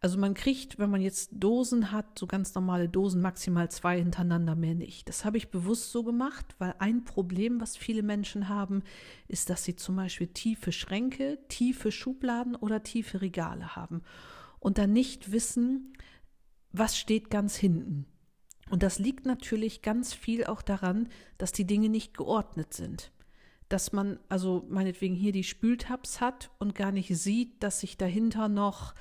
Also 0.05 0.19
man 0.19 0.35
kriegt, 0.35 0.79
wenn 0.79 0.91
man 0.91 1.01
jetzt 1.01 1.31
Dosen 1.33 1.91
hat, 1.91 2.19
so 2.19 2.27
ganz 2.27 2.55
normale 2.55 2.91
Dosen, 2.91 3.23
maximal 3.23 3.71
zwei 3.71 3.97
hintereinander, 3.99 4.55
mehr 4.55 4.75
nicht. 4.75 5.09
Das 5.09 5.25
habe 5.25 5.39
ich 5.39 5.51
bewusst 5.51 5.93
so 5.93 6.05
gemacht, 6.05 6.45
weil 6.59 6.75
ein 6.79 7.07
Problem, 7.07 7.59
was 7.59 7.79
viele 7.79 8.03
Menschen 8.03 8.51
haben, 8.51 8.83
ist, 9.29 9.49
dass 9.49 9.65
sie 9.65 9.77
zum 9.77 9.97
Beispiel 9.97 10.27
tiefe 10.27 10.73
Schränke, 10.73 11.39
tiefe 11.49 11.91
Schubladen 11.91 12.55
oder 12.55 12.83
tiefe 12.83 13.23
Regale 13.23 13.77
haben 13.77 14.03
und 14.61 14.77
dann 14.77 14.93
nicht 14.93 15.33
wissen, 15.33 15.95
was 16.71 16.99
steht 16.99 17.31
ganz 17.31 17.57
hinten. 17.57 18.05
Und 18.71 18.83
das 18.83 18.99
liegt 18.99 19.27
natürlich 19.27 19.83
ganz 19.83 20.15
viel 20.15 20.45
auch 20.45 20.63
daran, 20.63 21.09
dass 21.39 21.53
die 21.53 21.67
Dinge 21.67 21.89
nicht 21.89 22.17
geordnet 22.17 22.73
sind. 22.75 23.13
dass 23.69 23.93
man 23.93 24.19
also 24.29 24.65
meinetwegen 24.69 25.15
hier 25.15 25.33
die 25.33 25.45
Spültabs 25.45 26.21
hat 26.21 26.51
und 26.59 26.75
gar 26.75 26.93
nicht 26.93 27.17
sieht, 27.17 27.63
dass 27.63 27.81
sich 27.81 27.97
dahinter 27.97 28.49
noch 28.49 28.95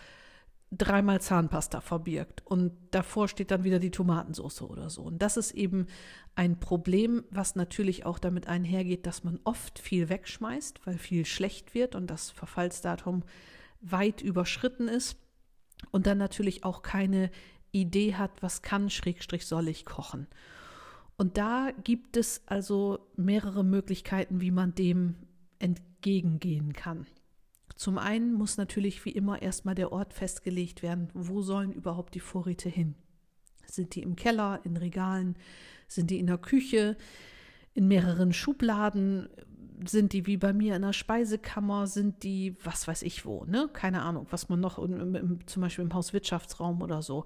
dreimal 0.72 1.22
Zahnpasta 1.22 1.82
verbirgt 1.82 2.42
und 2.46 2.72
davor 2.90 3.28
steht 3.28 3.52
dann 3.52 3.64
wieder 3.64 3.78
die 3.78 3.92
Tomatensauce 3.92 4.64
oder 4.64 4.90
so. 4.90 5.04
Und 5.04 5.22
das 5.22 5.38
ist 5.38 5.52
eben 5.52 5.86
ein 6.34 6.60
Problem, 6.60 7.24
was 7.30 7.56
natürlich 7.56 8.06
auch 8.08 8.18
damit 8.18 8.48
einhergeht, 8.48 9.06
dass 9.06 9.24
man 9.24 9.40
oft 9.44 9.78
viel 9.78 10.10
wegschmeißt, 10.10 10.88
weil 10.88 10.98
viel 10.98 11.26
schlecht 11.26 11.76
wird 11.76 11.94
und 11.94 12.08
das 12.08 12.32
Verfallsdatum 12.32 13.24
weit 13.82 14.22
überschritten 14.22 14.88
ist 14.88 15.18
und 15.92 16.08
dann 16.08 16.18
natürlich 16.18 16.64
auch 16.64 16.82
keine 16.82 17.30
Idee 17.74 18.16
hat, 18.16 18.42
was 18.42 18.62
kann, 18.62 18.90
Schrägstrich 18.90 19.46
soll 19.46 19.68
ich 19.68 19.84
kochen. 19.84 20.28
Und 21.18 21.38
da 21.38 21.72
gibt 21.84 22.16
es 22.18 22.42
also 22.46 23.08
mehrere 23.16 23.64
Möglichkeiten, 23.64 24.42
wie 24.42 24.52
man 24.52 24.74
dem 24.76 25.16
entgegengehen 25.60 26.74
kann. 26.74 27.06
Zum 27.76 27.98
einen 27.98 28.34
muss 28.34 28.58
natürlich 28.58 29.04
wie 29.06 29.12
immer 29.12 29.42
erstmal 29.42 29.76
der 29.76 29.92
Ort 29.92 30.14
festgelegt 30.14 30.84
werden, 30.84 31.10
wo 31.14 31.42
sollen 31.42 31.72
überhaupt 31.72 32.16
die 32.16 32.20
Vorräte 32.20 32.70
hin. 32.70 32.96
Sind 33.66 33.96
die 33.96 34.04
im 34.04 34.16
Keller, 34.16 34.62
in 34.64 34.78
Regalen, 34.78 35.36
sind 35.88 36.12
die 36.12 36.20
in 36.20 36.28
der 36.28 36.38
Küche, 36.38 36.98
in 37.74 37.88
mehreren 37.88 38.34
Schubladen, 38.34 39.30
sind 39.88 40.14
die 40.14 40.26
wie 40.26 40.38
bei 40.38 40.54
mir 40.54 40.76
in 40.76 40.82
der 40.82 40.94
Speisekammer, 40.94 41.88
sind 41.88 42.24
die, 42.24 42.56
was 42.64 42.88
weiß 42.88 43.02
ich 43.04 43.26
wo, 43.26 43.46
ne? 43.46 43.70
Keine 43.74 44.02
Ahnung, 44.02 44.28
was 44.30 44.50
man 44.50 44.60
noch 44.60 44.78
im, 44.80 45.16
im, 45.16 45.48
zum 45.48 45.62
Beispiel 45.62 45.86
im 45.86 45.94
Hauswirtschaftsraum 45.94 46.82
oder 46.82 47.02
so. 47.02 47.26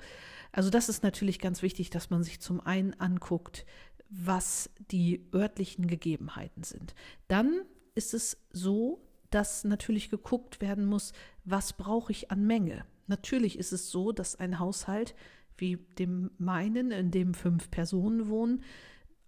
Also 0.52 0.70
das 0.70 0.90
ist 0.90 1.04
natürlich 1.04 1.40
ganz 1.40 1.62
wichtig, 1.62 1.90
dass 1.90 2.10
man 2.10 2.24
sich 2.24 2.40
zum 2.40 2.60
einen 2.62 2.94
anguckt, 3.00 3.66
was 4.10 4.70
die 4.92 5.28
örtlichen 5.34 5.88
Gegebenheiten 5.88 6.64
sind. 6.64 6.96
Dann 7.28 7.62
ist 7.96 8.14
es 8.14 8.38
so, 8.52 9.02
dass 9.30 9.64
natürlich 9.64 10.10
geguckt 10.10 10.62
werden 10.62 10.86
muss, 10.86 11.14
was 11.44 11.74
brauche 11.74 12.12
ich 12.12 12.32
an 12.32 12.46
Menge. 12.46 12.86
Natürlich 13.08 13.58
ist 13.60 13.74
es 13.74 13.92
so, 13.92 14.12
dass 14.12 14.36
ein 14.36 14.60
Haushalt 14.60 15.16
wie 15.58 15.78
dem 15.98 16.32
meinen, 16.38 16.92
in 16.92 17.12
dem 17.12 17.34
fünf 17.34 17.72
Personen 17.72 18.30
wohnen, 18.30 18.64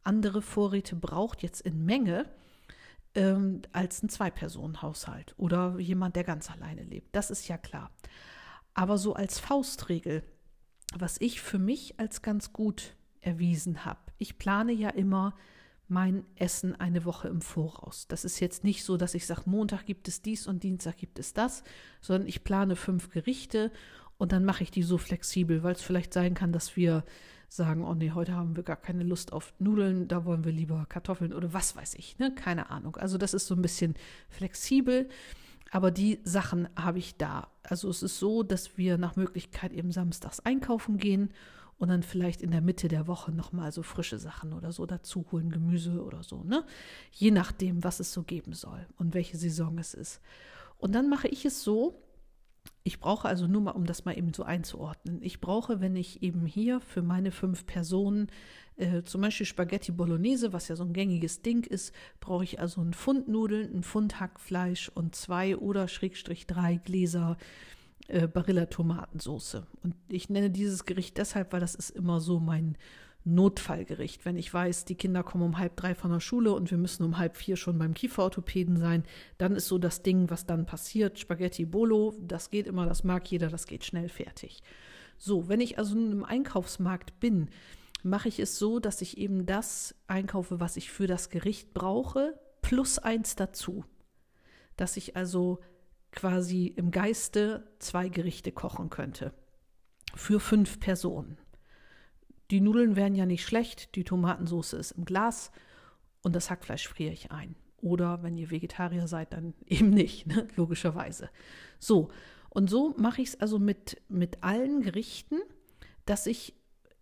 andere 0.03 0.41
Vorräte 0.41 0.95
braucht 0.95 1.43
jetzt 1.43 1.62
in 1.62 1.86
Menge 1.86 2.25
ähm, 3.15 3.61
als 3.71 4.03
ein 4.03 4.09
Zwei-Personen-Haushalt 4.09 5.33
oder 5.37 5.79
jemand, 5.79 6.15
der 6.15 6.23
ganz 6.23 6.49
alleine 6.51 6.83
lebt. 6.83 7.15
Das 7.15 7.31
ist 7.31 7.47
ja 7.47 7.57
klar. 7.57 7.91
Aber 8.73 8.97
so 8.97 9.13
als 9.13 9.39
Faustregel, 9.39 10.23
was 10.95 11.19
ich 11.19 11.41
für 11.41 11.59
mich 11.59 11.99
als 11.99 12.21
ganz 12.21 12.53
gut 12.53 12.95
erwiesen 13.21 13.85
habe, 13.85 13.99
ich 14.17 14.37
plane 14.37 14.71
ja 14.71 14.89
immer 14.89 15.35
mein 15.87 16.23
Essen 16.35 16.79
eine 16.79 17.03
Woche 17.03 17.27
im 17.27 17.41
Voraus. 17.41 18.07
Das 18.07 18.23
ist 18.23 18.39
jetzt 18.39 18.63
nicht 18.63 18.83
so, 18.83 18.95
dass 18.95 19.15
ich 19.15 19.25
sage, 19.25 19.43
Montag 19.45 19.85
gibt 19.85 20.07
es 20.07 20.21
dies 20.21 20.45
und 20.45 20.63
Dienstag 20.63 20.97
gibt 20.97 21.17
es 21.17 21.33
das, 21.33 21.63
sondern 21.99 22.27
ich 22.27 22.43
plane 22.43 22.75
fünf 22.75 23.09
Gerichte 23.09 23.71
und 24.17 24.31
dann 24.31 24.45
mache 24.45 24.63
ich 24.63 24.69
die 24.69 24.83
so 24.83 24.99
flexibel, 24.99 25.63
weil 25.63 25.73
es 25.73 25.81
vielleicht 25.81 26.13
sein 26.13 26.35
kann, 26.35 26.51
dass 26.51 26.75
wir 26.75 27.03
sagen, 27.49 27.83
oh 27.83 27.95
nee, 27.95 28.11
heute 28.11 28.35
haben 28.35 28.55
wir 28.55 28.63
gar 28.63 28.77
keine 28.77 29.03
Lust 29.03 29.33
auf 29.33 29.53
Nudeln, 29.59 30.07
da 30.07 30.23
wollen 30.23 30.45
wir 30.45 30.51
lieber 30.51 30.85
Kartoffeln 30.87 31.33
oder 31.33 31.51
was 31.51 31.75
weiß 31.75 31.95
ich, 31.95 32.17
ne? 32.19 32.33
Keine 32.33 32.69
Ahnung. 32.69 32.95
Also 32.95 33.17
das 33.17 33.33
ist 33.33 33.47
so 33.47 33.55
ein 33.55 33.61
bisschen 33.61 33.95
flexibel, 34.29 35.09
aber 35.71 35.91
die 35.91 36.19
Sachen 36.23 36.69
habe 36.75 36.99
ich 36.99 37.17
da. 37.17 37.49
Also 37.63 37.89
es 37.89 38.03
ist 38.03 38.19
so, 38.19 38.43
dass 38.43 38.77
wir 38.77 38.97
nach 38.97 39.15
Möglichkeit 39.15 39.73
eben 39.73 39.91
samstags 39.91 40.39
einkaufen 40.39 40.97
gehen 40.97 41.31
und 41.79 41.89
dann 41.89 42.03
vielleicht 42.03 42.41
in 42.41 42.51
der 42.51 42.61
Mitte 42.61 42.87
der 42.87 43.07
Woche 43.07 43.31
nochmal 43.31 43.71
so 43.71 43.81
frische 43.83 44.19
Sachen 44.19 44.53
oder 44.53 44.71
so 44.71 44.85
dazu 44.85 45.25
holen, 45.31 45.49
Gemüse 45.49 46.03
oder 46.03 46.23
so, 46.23 46.43
ne? 46.43 46.65
Je 47.11 47.31
nachdem, 47.31 47.83
was 47.83 47.99
es 47.99 48.13
so 48.13 48.23
geben 48.23 48.53
soll 48.53 48.85
und 48.97 49.13
welche 49.15 49.37
Saison 49.37 49.77
es 49.79 49.93
ist. 49.95 50.21
Und 50.77 50.93
dann 50.93 51.09
mache 51.09 51.27
ich 51.27 51.45
es 51.45 51.63
so, 51.63 52.01
ich 52.83 52.99
brauche 52.99 53.27
also 53.27 53.47
nur 53.47 53.61
mal, 53.61 53.71
um 53.71 53.85
das 53.85 54.05
mal 54.05 54.17
eben 54.17 54.33
so 54.33 54.43
einzuordnen, 54.43 55.19
ich 55.21 55.41
brauche, 55.41 55.81
wenn 55.81 55.95
ich 55.95 56.23
eben 56.23 56.45
hier 56.45 56.79
für 56.79 57.01
meine 57.01 57.31
fünf 57.31 57.65
Personen 57.65 58.27
äh, 58.77 59.03
zum 59.03 59.21
Beispiel 59.21 59.45
Spaghetti 59.45 59.91
Bolognese, 59.91 60.53
was 60.53 60.69
ja 60.69 60.75
so 60.75 60.83
ein 60.83 60.93
gängiges 60.93 61.41
Ding 61.41 61.65
ist, 61.65 61.93
brauche 62.19 62.43
ich 62.43 62.59
also 62.59 62.81
einen 62.81 62.93
Pfund 62.93 63.27
Nudeln, 63.27 63.71
einen 63.71 63.83
Pfund 63.83 64.19
Hackfleisch 64.19 64.89
und 64.89 65.15
zwei 65.15 65.57
oder 65.57 65.88
Schrägstrich 65.88 66.47
drei 66.47 66.77
Gläser 66.77 67.38
äh, 68.07 68.27
Barilla-Tomatensoße. 68.27 69.67
Und 69.83 69.95
ich 70.07 70.29
nenne 70.29 70.49
dieses 70.49 70.85
Gericht 70.85 71.17
deshalb, 71.17 71.53
weil 71.53 71.59
das 71.59 71.75
ist 71.75 71.89
immer 71.89 72.21
so 72.21 72.39
mein 72.39 72.77
Notfallgericht. 73.25 74.25
Wenn 74.25 74.38
ich 74.38 74.53
weiß, 74.53 74.85
die 74.85 74.95
Kinder 74.95 75.23
kommen 75.23 75.43
um 75.43 75.57
halb 75.57 75.75
drei 75.75 75.93
von 75.93 76.11
der 76.11 76.19
Schule 76.19 76.53
und 76.53 76.71
wir 76.71 76.77
müssen 76.77 77.03
um 77.03 77.17
halb 77.17 77.38
vier 77.38 77.57
schon 77.57 77.77
beim 77.77 77.93
Kieferorthopäden 77.93 78.77
sein, 78.77 79.03
dann 79.38 79.55
ist 79.55 79.67
so 79.67 79.77
das 79.77 80.01
Ding, 80.01 80.29
was 80.29 80.45
dann 80.45 80.65
passiert, 80.65 81.19
Spaghetti 81.19 81.65
Bolo, 81.65 82.15
das 82.21 82.49
geht 82.49 82.67
immer, 82.67 82.85
das 82.85 83.03
mag 83.03 83.29
jeder, 83.29 83.49
das 83.49 83.67
geht 83.67 83.85
schnell 83.85 84.09
fertig. 84.09 84.61
So, 85.17 85.49
wenn 85.49 85.59
ich 85.59 85.77
also 85.77 85.95
einem 85.95 86.23
Einkaufsmarkt 86.23 87.19
bin, 87.19 87.49
mache 88.03 88.29
ich 88.29 88.39
es 88.39 88.57
so, 88.57 88.79
dass 88.79 89.01
ich 89.01 89.17
eben 89.17 89.45
das 89.45 89.95
einkaufe, 90.07 90.59
was 90.59 90.77
ich 90.77 90.89
für 90.89 91.07
das 91.07 91.29
Gericht 91.29 91.73
brauche, 91.73 92.39
plus 92.61 92.99
eins 92.99 93.35
dazu. 93.35 93.83
Dass 94.77 94.95
ich 94.95 95.17
also 95.17 95.59
quasi 96.11 96.67
im 96.67 96.91
Geiste 96.91 97.69
zwei 97.79 98.07
Gerichte 98.07 98.51
kochen 98.51 98.89
könnte. 98.89 99.33
Für 100.15 100.39
fünf 100.39 100.79
Personen. 100.79 101.38
Die 102.51 102.61
Nudeln 102.61 102.95
wären 102.95 103.15
ja 103.15 103.25
nicht 103.25 103.43
schlecht, 103.43 103.95
die 103.95 104.03
Tomatensauce 104.03 104.73
ist 104.73 104.91
im 104.91 105.05
Glas 105.05 105.51
und 106.21 106.35
das 106.35 106.49
Hackfleisch 106.49 106.87
friere 106.87 107.13
ich 107.13 107.31
ein. 107.31 107.55
Oder 107.81 108.23
wenn 108.23 108.37
ihr 108.37 108.49
Vegetarier 108.49 109.07
seid, 109.07 109.33
dann 109.33 109.53
eben 109.65 109.89
nicht, 109.89 110.27
ne? 110.27 110.47
logischerweise. 110.55 111.29
So, 111.79 112.09
und 112.49 112.69
so 112.69 112.95
mache 112.97 113.21
ich 113.21 113.29
es 113.29 113.39
also 113.39 113.59
mit, 113.59 114.01
mit 114.09 114.43
allen 114.43 114.81
Gerichten, 114.81 115.37
dass 116.05 116.25
ich 116.25 116.55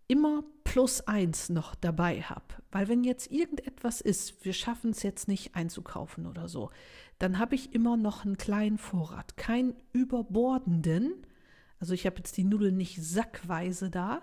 immer 0.06 0.44
plus 0.64 1.00
eins 1.02 1.48
noch 1.48 1.74
dabei 1.74 2.22
habe. 2.22 2.44
Weil 2.70 2.88
wenn 2.88 3.04
jetzt 3.04 3.30
irgendetwas 3.30 4.00
ist, 4.00 4.44
wir 4.44 4.52
schaffen 4.52 4.90
es 4.90 5.02
jetzt 5.02 5.28
nicht 5.28 5.54
einzukaufen 5.54 6.26
oder 6.26 6.48
so, 6.48 6.70
dann 7.18 7.38
habe 7.38 7.54
ich 7.54 7.74
immer 7.74 7.96
noch 7.96 8.24
einen 8.24 8.36
kleinen 8.36 8.78
Vorrat. 8.78 9.36
Kein 9.36 9.74
überbordenden. 9.92 11.26
Also 11.80 11.94
ich 11.94 12.06
habe 12.06 12.16
jetzt 12.16 12.36
die 12.36 12.44
Nudeln 12.44 12.76
nicht 12.76 13.02
sackweise 13.02 13.90
da, 13.90 14.22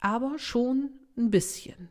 aber 0.00 0.38
schon 0.38 0.90
ein 1.16 1.30
bisschen. 1.30 1.88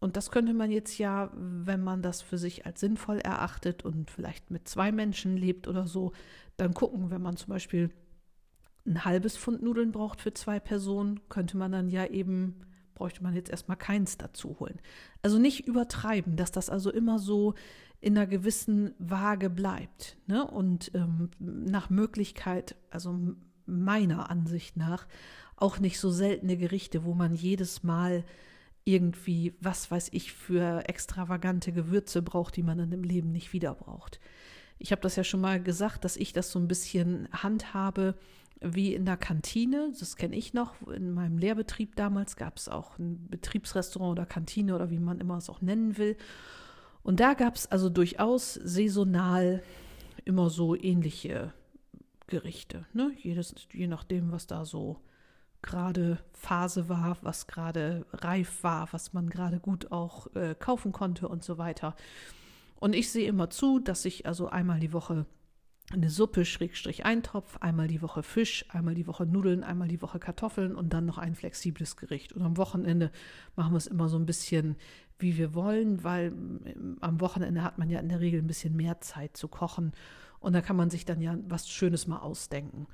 Und 0.00 0.16
das 0.16 0.30
könnte 0.30 0.52
man 0.52 0.72
jetzt 0.72 0.98
ja, 0.98 1.30
wenn 1.34 1.82
man 1.82 2.02
das 2.02 2.22
für 2.22 2.36
sich 2.36 2.66
als 2.66 2.80
sinnvoll 2.80 3.18
erachtet 3.18 3.84
und 3.84 4.10
vielleicht 4.10 4.50
mit 4.50 4.66
zwei 4.66 4.90
Menschen 4.90 5.36
lebt 5.36 5.68
oder 5.68 5.86
so, 5.86 6.12
dann 6.56 6.74
gucken, 6.74 7.10
wenn 7.10 7.22
man 7.22 7.36
zum 7.36 7.50
Beispiel 7.50 7.90
ein 8.84 9.04
halbes 9.04 9.36
Pfund 9.36 9.62
Nudeln 9.62 9.92
braucht 9.92 10.20
für 10.20 10.34
zwei 10.34 10.58
Personen, 10.58 11.20
könnte 11.28 11.56
man 11.56 11.70
dann 11.70 11.88
ja 11.88 12.06
eben, 12.06 12.62
bräuchte 12.94 13.22
man 13.22 13.34
jetzt 13.34 13.50
erstmal 13.50 13.76
keins 13.76 14.18
dazu 14.18 14.58
holen. 14.58 14.80
Also 15.22 15.38
nicht 15.38 15.68
übertreiben, 15.68 16.34
dass 16.34 16.50
das 16.50 16.68
also 16.68 16.90
immer 16.90 17.20
so 17.20 17.54
in 18.00 18.18
einer 18.18 18.26
gewissen 18.26 18.94
Waage 18.98 19.50
bleibt. 19.50 20.16
Ne? 20.26 20.44
Und 20.44 20.90
ähm, 20.94 21.30
nach 21.38 21.90
Möglichkeit, 21.90 22.74
also 22.90 23.16
meiner 23.66 24.30
Ansicht 24.30 24.76
nach, 24.76 25.06
auch 25.62 25.78
nicht 25.78 25.98
so 25.98 26.10
seltene 26.10 26.56
Gerichte, 26.56 27.04
wo 27.04 27.14
man 27.14 27.34
jedes 27.34 27.82
Mal 27.82 28.24
irgendwie, 28.84 29.54
was 29.60 29.90
weiß 29.90 30.08
ich, 30.12 30.32
für 30.32 30.88
extravagante 30.88 31.72
Gewürze 31.72 32.20
braucht, 32.20 32.56
die 32.56 32.64
man 32.64 32.80
in 32.80 32.90
dem 32.90 33.04
Leben 33.04 33.30
nicht 33.30 33.52
wieder 33.52 33.74
braucht. 33.74 34.18
Ich 34.78 34.90
habe 34.90 35.00
das 35.02 35.14
ja 35.14 35.22
schon 35.22 35.40
mal 35.40 35.62
gesagt, 35.62 36.04
dass 36.04 36.16
ich 36.16 36.32
das 36.32 36.50
so 36.50 36.58
ein 36.58 36.66
bisschen 36.66 37.28
handhabe 37.32 38.16
wie 38.60 38.92
in 38.92 39.04
der 39.04 39.16
Kantine. 39.16 39.92
Das 39.98 40.16
kenne 40.16 40.34
ich 40.34 40.52
noch. 40.52 40.74
In 40.88 41.12
meinem 41.12 41.38
Lehrbetrieb 41.38 41.94
damals 41.94 42.34
gab 42.34 42.56
es 42.56 42.68
auch 42.68 42.98
ein 42.98 43.28
Betriebsrestaurant 43.28 44.18
oder 44.18 44.26
Kantine 44.26 44.74
oder 44.74 44.90
wie 44.90 44.98
man 44.98 45.20
immer 45.20 45.36
es 45.36 45.48
auch 45.48 45.60
nennen 45.60 45.96
will. 45.96 46.16
Und 47.04 47.20
da 47.20 47.34
gab 47.34 47.54
es 47.54 47.70
also 47.70 47.88
durchaus 47.88 48.54
saisonal 48.54 49.62
immer 50.24 50.50
so 50.50 50.74
ähnliche 50.74 51.52
Gerichte. 52.26 52.86
Ne? 52.92 53.12
Jedes, 53.18 53.54
je 53.72 53.86
nachdem, 53.86 54.32
was 54.32 54.48
da 54.48 54.64
so 54.64 55.00
gerade 55.62 56.18
Phase 56.32 56.88
war, 56.88 57.16
was 57.22 57.46
gerade 57.46 58.04
reif 58.12 58.62
war, 58.62 58.88
was 58.92 59.12
man 59.12 59.30
gerade 59.30 59.60
gut 59.60 59.92
auch 59.92 60.34
äh, 60.34 60.54
kaufen 60.58 60.92
konnte 60.92 61.28
und 61.28 61.42
so 61.44 61.58
weiter. 61.58 61.94
Und 62.76 62.94
ich 62.94 63.10
sehe 63.10 63.28
immer 63.28 63.48
zu, 63.48 63.78
dass 63.78 64.04
ich 64.04 64.26
also 64.26 64.48
einmal 64.48 64.80
die 64.80 64.92
Woche 64.92 65.26
eine 65.92 66.10
Suppe, 66.10 66.44
Schrägstrich 66.44 67.04
Eintopf, 67.04 67.58
einmal 67.58 67.86
die 67.86 68.02
Woche 68.02 68.22
Fisch, 68.22 68.64
einmal 68.70 68.94
die 68.94 69.06
Woche 69.06 69.26
Nudeln, 69.26 69.62
einmal 69.62 69.88
die 69.88 70.00
Woche 70.00 70.18
Kartoffeln 70.18 70.74
und 70.74 70.92
dann 70.92 71.04
noch 71.04 71.18
ein 71.18 71.34
flexibles 71.34 71.96
Gericht. 71.96 72.32
Und 72.32 72.42
am 72.42 72.56
Wochenende 72.56 73.10
machen 73.56 73.72
wir 73.72 73.78
es 73.78 73.86
immer 73.86 74.08
so 74.08 74.16
ein 74.16 74.26
bisschen, 74.26 74.76
wie 75.18 75.36
wir 75.36 75.54
wollen, 75.54 76.02
weil 76.02 76.28
ähm, 76.28 76.96
am 77.00 77.20
Wochenende 77.20 77.62
hat 77.62 77.78
man 77.78 77.90
ja 77.90 78.00
in 78.00 78.08
der 78.08 78.20
Regel 78.20 78.40
ein 78.40 78.46
bisschen 78.46 78.76
mehr 78.76 79.00
Zeit 79.00 79.36
zu 79.36 79.48
kochen 79.48 79.92
und 80.40 80.52
da 80.54 80.60
kann 80.60 80.76
man 80.76 80.90
sich 80.90 81.04
dann 81.04 81.20
ja 81.20 81.38
was 81.46 81.68
Schönes 81.68 82.06
mal 82.06 82.18
ausdenken. 82.18 82.86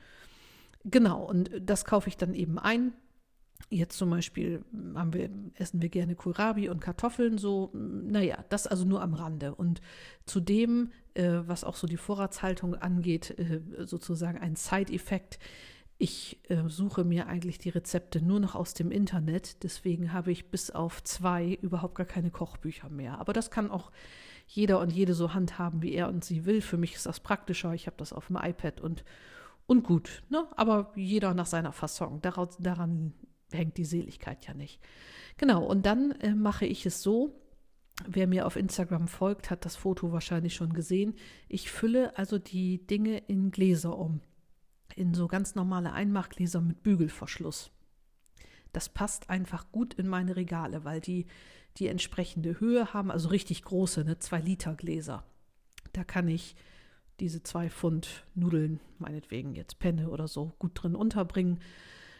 Genau, 0.84 1.24
und 1.24 1.50
das 1.60 1.84
kaufe 1.84 2.08
ich 2.08 2.16
dann 2.16 2.34
eben 2.34 2.58
ein 2.58 2.92
Jetzt 3.70 3.98
zum 3.98 4.08
Beispiel 4.08 4.64
wir, 4.70 5.28
essen 5.54 5.82
wir 5.82 5.90
gerne 5.90 6.14
Kohlrabi 6.14 6.70
und 6.70 6.80
Kartoffeln, 6.80 7.36
so, 7.36 7.70
naja, 7.74 8.42
das 8.48 8.66
also 8.66 8.86
nur 8.86 9.02
am 9.02 9.12
Rande. 9.12 9.54
Und 9.54 9.82
zudem, 10.24 10.90
äh, 11.12 11.40
was 11.44 11.64
auch 11.64 11.76
so 11.76 11.86
die 11.86 11.98
Vorratshaltung 11.98 12.76
angeht, 12.76 13.38
äh, 13.38 13.60
sozusagen 13.84 14.38
ein 14.38 14.56
Side-Effekt. 14.56 15.38
Ich 15.98 16.38
äh, 16.48 16.62
suche 16.68 17.04
mir 17.04 17.26
eigentlich 17.26 17.58
die 17.58 17.68
Rezepte 17.68 18.24
nur 18.24 18.40
noch 18.40 18.54
aus 18.54 18.72
dem 18.72 18.90
Internet, 18.90 19.62
deswegen 19.64 20.14
habe 20.14 20.32
ich 20.32 20.50
bis 20.50 20.70
auf 20.70 21.02
zwei 21.02 21.58
überhaupt 21.60 21.96
gar 21.96 22.06
keine 22.06 22.30
Kochbücher 22.30 22.88
mehr. 22.88 23.18
Aber 23.18 23.34
das 23.34 23.50
kann 23.50 23.70
auch 23.70 23.90
jeder 24.46 24.80
und 24.80 24.92
jede 24.92 25.12
so 25.12 25.34
handhaben, 25.34 25.82
wie 25.82 25.92
er 25.92 26.08
und 26.08 26.24
sie 26.24 26.46
will. 26.46 26.62
Für 26.62 26.78
mich 26.78 26.94
ist 26.94 27.04
das 27.04 27.20
praktischer. 27.20 27.74
Ich 27.74 27.86
habe 27.86 27.98
das 27.98 28.14
auf 28.14 28.28
dem 28.28 28.36
iPad 28.36 28.80
und, 28.80 29.04
und 29.68 29.84
gut. 29.84 30.22
Ne? 30.30 30.48
Aber 30.56 30.92
jeder 30.96 31.34
nach 31.34 31.46
seiner 31.46 31.72
Fasson. 31.72 32.20
Daraus, 32.22 32.56
daran 32.58 33.12
hängt 33.52 33.76
die 33.76 33.84
Seligkeit 33.84 34.46
ja 34.46 34.54
nicht. 34.54 34.80
Genau, 35.36 35.64
und 35.64 35.86
dann 35.86 36.12
äh, 36.12 36.34
mache 36.34 36.66
ich 36.66 36.84
es 36.86 37.02
so, 37.02 37.38
wer 38.06 38.26
mir 38.26 38.46
auf 38.46 38.56
Instagram 38.56 39.08
folgt, 39.08 39.50
hat 39.50 39.64
das 39.64 39.76
Foto 39.76 40.10
wahrscheinlich 40.10 40.54
schon 40.54 40.72
gesehen. 40.72 41.14
Ich 41.48 41.70
fülle 41.70 42.16
also 42.16 42.38
die 42.38 42.86
Dinge 42.86 43.18
in 43.18 43.50
Gläser 43.50 43.96
um, 43.96 44.20
in 44.96 45.14
so 45.14 45.28
ganz 45.28 45.54
normale 45.54 45.92
Einmachgläser 45.92 46.62
mit 46.62 46.82
Bügelverschluss. 46.82 47.70
Das 48.72 48.88
passt 48.88 49.28
einfach 49.28 49.70
gut 49.70 49.94
in 49.94 50.08
meine 50.08 50.34
Regale, 50.34 50.84
weil 50.84 51.00
die 51.00 51.26
die 51.76 51.88
entsprechende 51.88 52.58
Höhe 52.58 52.92
haben, 52.92 53.10
also 53.10 53.28
richtig 53.28 53.62
große, 53.62 54.02
ne, 54.04 54.18
zwei 54.18 54.40
Liter 54.40 54.74
Gläser. 54.74 55.24
Da 55.92 56.04
kann 56.04 56.26
ich 56.26 56.56
diese 57.20 57.42
zwei 57.42 57.70
Pfund 57.70 58.24
Nudeln, 58.34 58.80
meinetwegen 58.98 59.54
jetzt 59.54 59.78
Penne 59.78 60.10
oder 60.10 60.28
so, 60.28 60.52
gut 60.58 60.72
drin 60.74 60.94
unterbringen. 60.94 61.60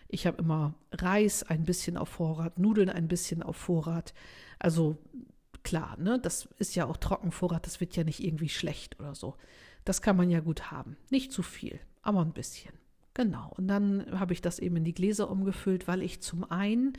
Ich 0.09 0.27
habe 0.27 0.39
immer 0.39 0.75
Reis 0.93 1.43
ein 1.43 1.65
bisschen 1.65 1.97
auf 1.97 2.09
Vorrat, 2.09 2.59
Nudeln 2.59 2.89
ein 2.89 3.09
bisschen 3.09 3.43
auf 3.43 3.57
Vorrat. 3.57 4.15
Also 4.59 4.97
klar, 5.63 5.97
ne, 5.99 6.19
das 6.19 6.49
ist 6.59 6.75
ja 6.75 6.87
auch 6.87 6.97
Trockenvorrat, 6.97 7.67
das 7.67 7.81
wird 7.81 7.97
ja 7.97 8.05
nicht 8.05 8.25
irgendwie 8.25 8.49
schlecht 8.49 8.99
oder 9.01 9.15
so. 9.15 9.37
Das 9.85 10.03
kann 10.03 10.17
man 10.17 10.31
ja 10.31 10.41
gut 10.41 10.71
haben. 10.71 10.97
Nicht 11.11 11.33
zu 11.33 11.43
viel, 11.43 11.79
aber 12.03 12.21
ein 12.21 12.33
bisschen. 12.33 12.73
Genau. 13.15 13.53
Und 13.57 13.69
dann 13.69 14.19
habe 14.19 14.33
ich 14.33 14.41
das 14.41 14.59
eben 14.61 14.77
in 14.77 14.85
die 14.85 14.95
Gläser 14.95 15.31
umgefüllt, 15.31 15.89
weil 15.89 16.03
ich 16.03 16.21
zum 16.21 16.49
einen 16.51 16.93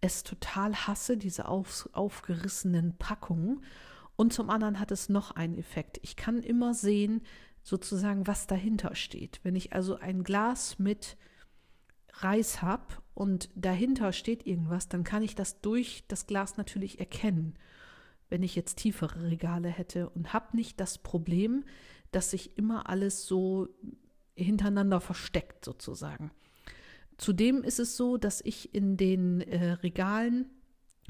es 0.00 0.22
total 0.22 0.74
hasse, 0.74 1.16
diese 1.16 1.46
auf, 1.46 1.88
aufgerissenen 1.92 2.96
Packungen. 2.98 3.62
Und 4.16 4.32
zum 4.32 4.50
anderen 4.50 4.78
hat 4.78 4.90
es 4.90 5.08
noch 5.08 5.30
einen 5.30 5.56
Effekt. 5.56 5.98
Ich 6.02 6.16
kann 6.16 6.42
immer 6.42 6.74
sehen, 6.74 7.22
sozusagen, 7.62 8.26
was 8.26 8.46
dahinter 8.46 8.94
steht. 8.94 9.40
Wenn 9.42 9.56
ich 9.56 9.72
also 9.72 9.96
ein 9.96 10.24
Glas 10.24 10.78
mit 10.78 11.16
Reis 12.14 12.62
habe 12.62 12.96
und 13.14 13.50
dahinter 13.54 14.12
steht 14.12 14.46
irgendwas, 14.46 14.88
dann 14.88 15.04
kann 15.04 15.22
ich 15.22 15.34
das 15.34 15.60
durch 15.60 16.04
das 16.08 16.26
Glas 16.26 16.56
natürlich 16.56 17.00
erkennen, 17.00 17.54
wenn 18.28 18.42
ich 18.42 18.56
jetzt 18.56 18.76
tiefere 18.76 19.30
Regale 19.30 19.68
hätte 19.68 20.08
und 20.10 20.32
habe 20.32 20.56
nicht 20.56 20.80
das 20.80 20.98
Problem, 20.98 21.64
dass 22.12 22.30
sich 22.30 22.56
immer 22.56 22.88
alles 22.88 23.26
so 23.26 23.68
hintereinander 24.34 25.00
versteckt 25.00 25.64
sozusagen. 25.64 26.30
Zudem 27.18 27.62
ist 27.62 27.78
es 27.78 27.96
so, 27.96 28.16
dass 28.16 28.40
ich 28.40 28.74
in 28.74 28.96
den 28.96 29.42
äh, 29.42 29.72
Regalen 29.72 30.46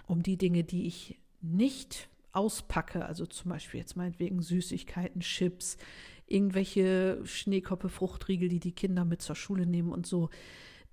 um 0.07 0.23
die 0.23 0.37
Dinge, 0.37 0.65
die 0.65 0.87
ich 0.87 1.21
nicht 1.41 2.09
auspacke, 2.33 3.05
also 3.05 3.27
zum 3.27 3.51
Beispiel 3.51 3.81
jetzt 3.81 3.97
meinetwegen 3.97 4.43
Süßigkeiten, 4.43 5.21
Chips, 5.21 5.77
irgendwelche 6.27 7.21
Schneekoppe, 7.25 7.89
Fruchtriegel, 7.89 8.49
die 8.49 8.61
die 8.61 8.73
Kinder 8.73 9.05
mit 9.05 9.21
zur 9.21 9.37
Schule 9.37 9.67
nehmen 9.67 9.93
und 9.93 10.07
so, 10.07 10.31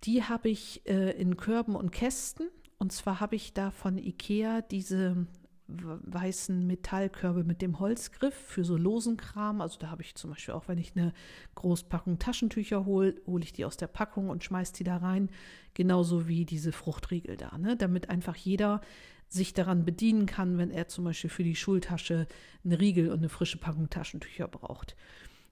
die 0.04 0.24
habe 0.24 0.50
ich 0.50 0.88
äh, 0.88 1.12
in 1.12 1.38
Körben 1.38 1.76
und 1.76 1.92
Kästen. 1.92 2.50
Und 2.80 2.92
zwar 2.92 3.20
habe 3.20 3.36
ich 3.36 3.54
da 3.54 3.72
von 3.72 3.98
Ikea 3.98 4.62
diese 4.62 5.28
weißen 5.68 6.66
Metallkörbe 6.66 7.44
mit 7.44 7.62
dem 7.62 7.80
Holzgriff 7.80 8.34
für 8.34 8.64
so 8.64 8.78
losen 8.78 9.18
Kram. 9.18 9.60
Also 9.60 9.78
da 9.80 9.90
habe 9.90 10.02
ich 10.02 10.16
zum 10.16 10.30
Beispiel 10.30 10.54
auch, 10.54 10.68
wenn 10.68 10.78
ich 10.78 10.96
eine 10.96 11.14
Großpackung 11.56 12.20
Taschentücher 12.20 12.86
hole, 12.86 13.16
hole 13.26 13.44
ich 13.44 13.54
die 13.54 13.66
aus 13.66 13.76
der 13.76 13.88
Packung 13.88 14.30
und 14.30 14.44
schmeiße 14.44 14.74
die 14.74 14.86
da 14.86 14.98
rein. 14.98 15.30
Genauso 15.74 16.28
wie 16.28 16.46
diese 16.46 16.72
Fruchtriegel 16.72 17.36
da, 17.36 17.58
ne? 17.58 17.76
damit 17.76 18.10
einfach 18.10 18.36
jeder 18.36 18.82
sich 19.30 19.54
daran 19.54 19.86
bedienen 19.86 20.26
kann, 20.26 20.58
wenn 20.58 20.72
er 20.72 20.88
zum 20.88 21.06
Beispiel 21.06 21.30
für 21.30 21.44
die 21.44 21.56
Schultasche 21.56 22.28
eine 22.64 22.80
Riegel 22.80 23.10
und 23.12 23.20
eine 23.20 23.30
frische 23.30 23.58
Packung 23.58 23.90
Taschentücher 23.90 24.48
braucht. 24.48 24.96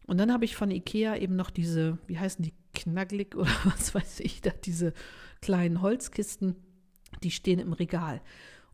Und 0.07 0.17
dann 0.17 0.31
habe 0.31 0.45
ich 0.45 0.55
von 0.55 0.71
Ikea 0.71 1.17
eben 1.17 1.35
noch 1.35 1.49
diese, 1.49 1.97
wie 2.07 2.19
heißen 2.19 2.43
die, 2.43 2.53
Knagglig 2.75 3.35
oder 3.35 3.51
was 3.63 3.95
weiß 3.95 4.19
ich, 4.19 4.41
da 4.41 4.51
diese 4.51 4.93
kleinen 5.41 5.81
Holzkisten, 5.81 6.55
die 7.23 7.31
stehen 7.31 7.59
im 7.59 7.73
Regal. 7.73 8.21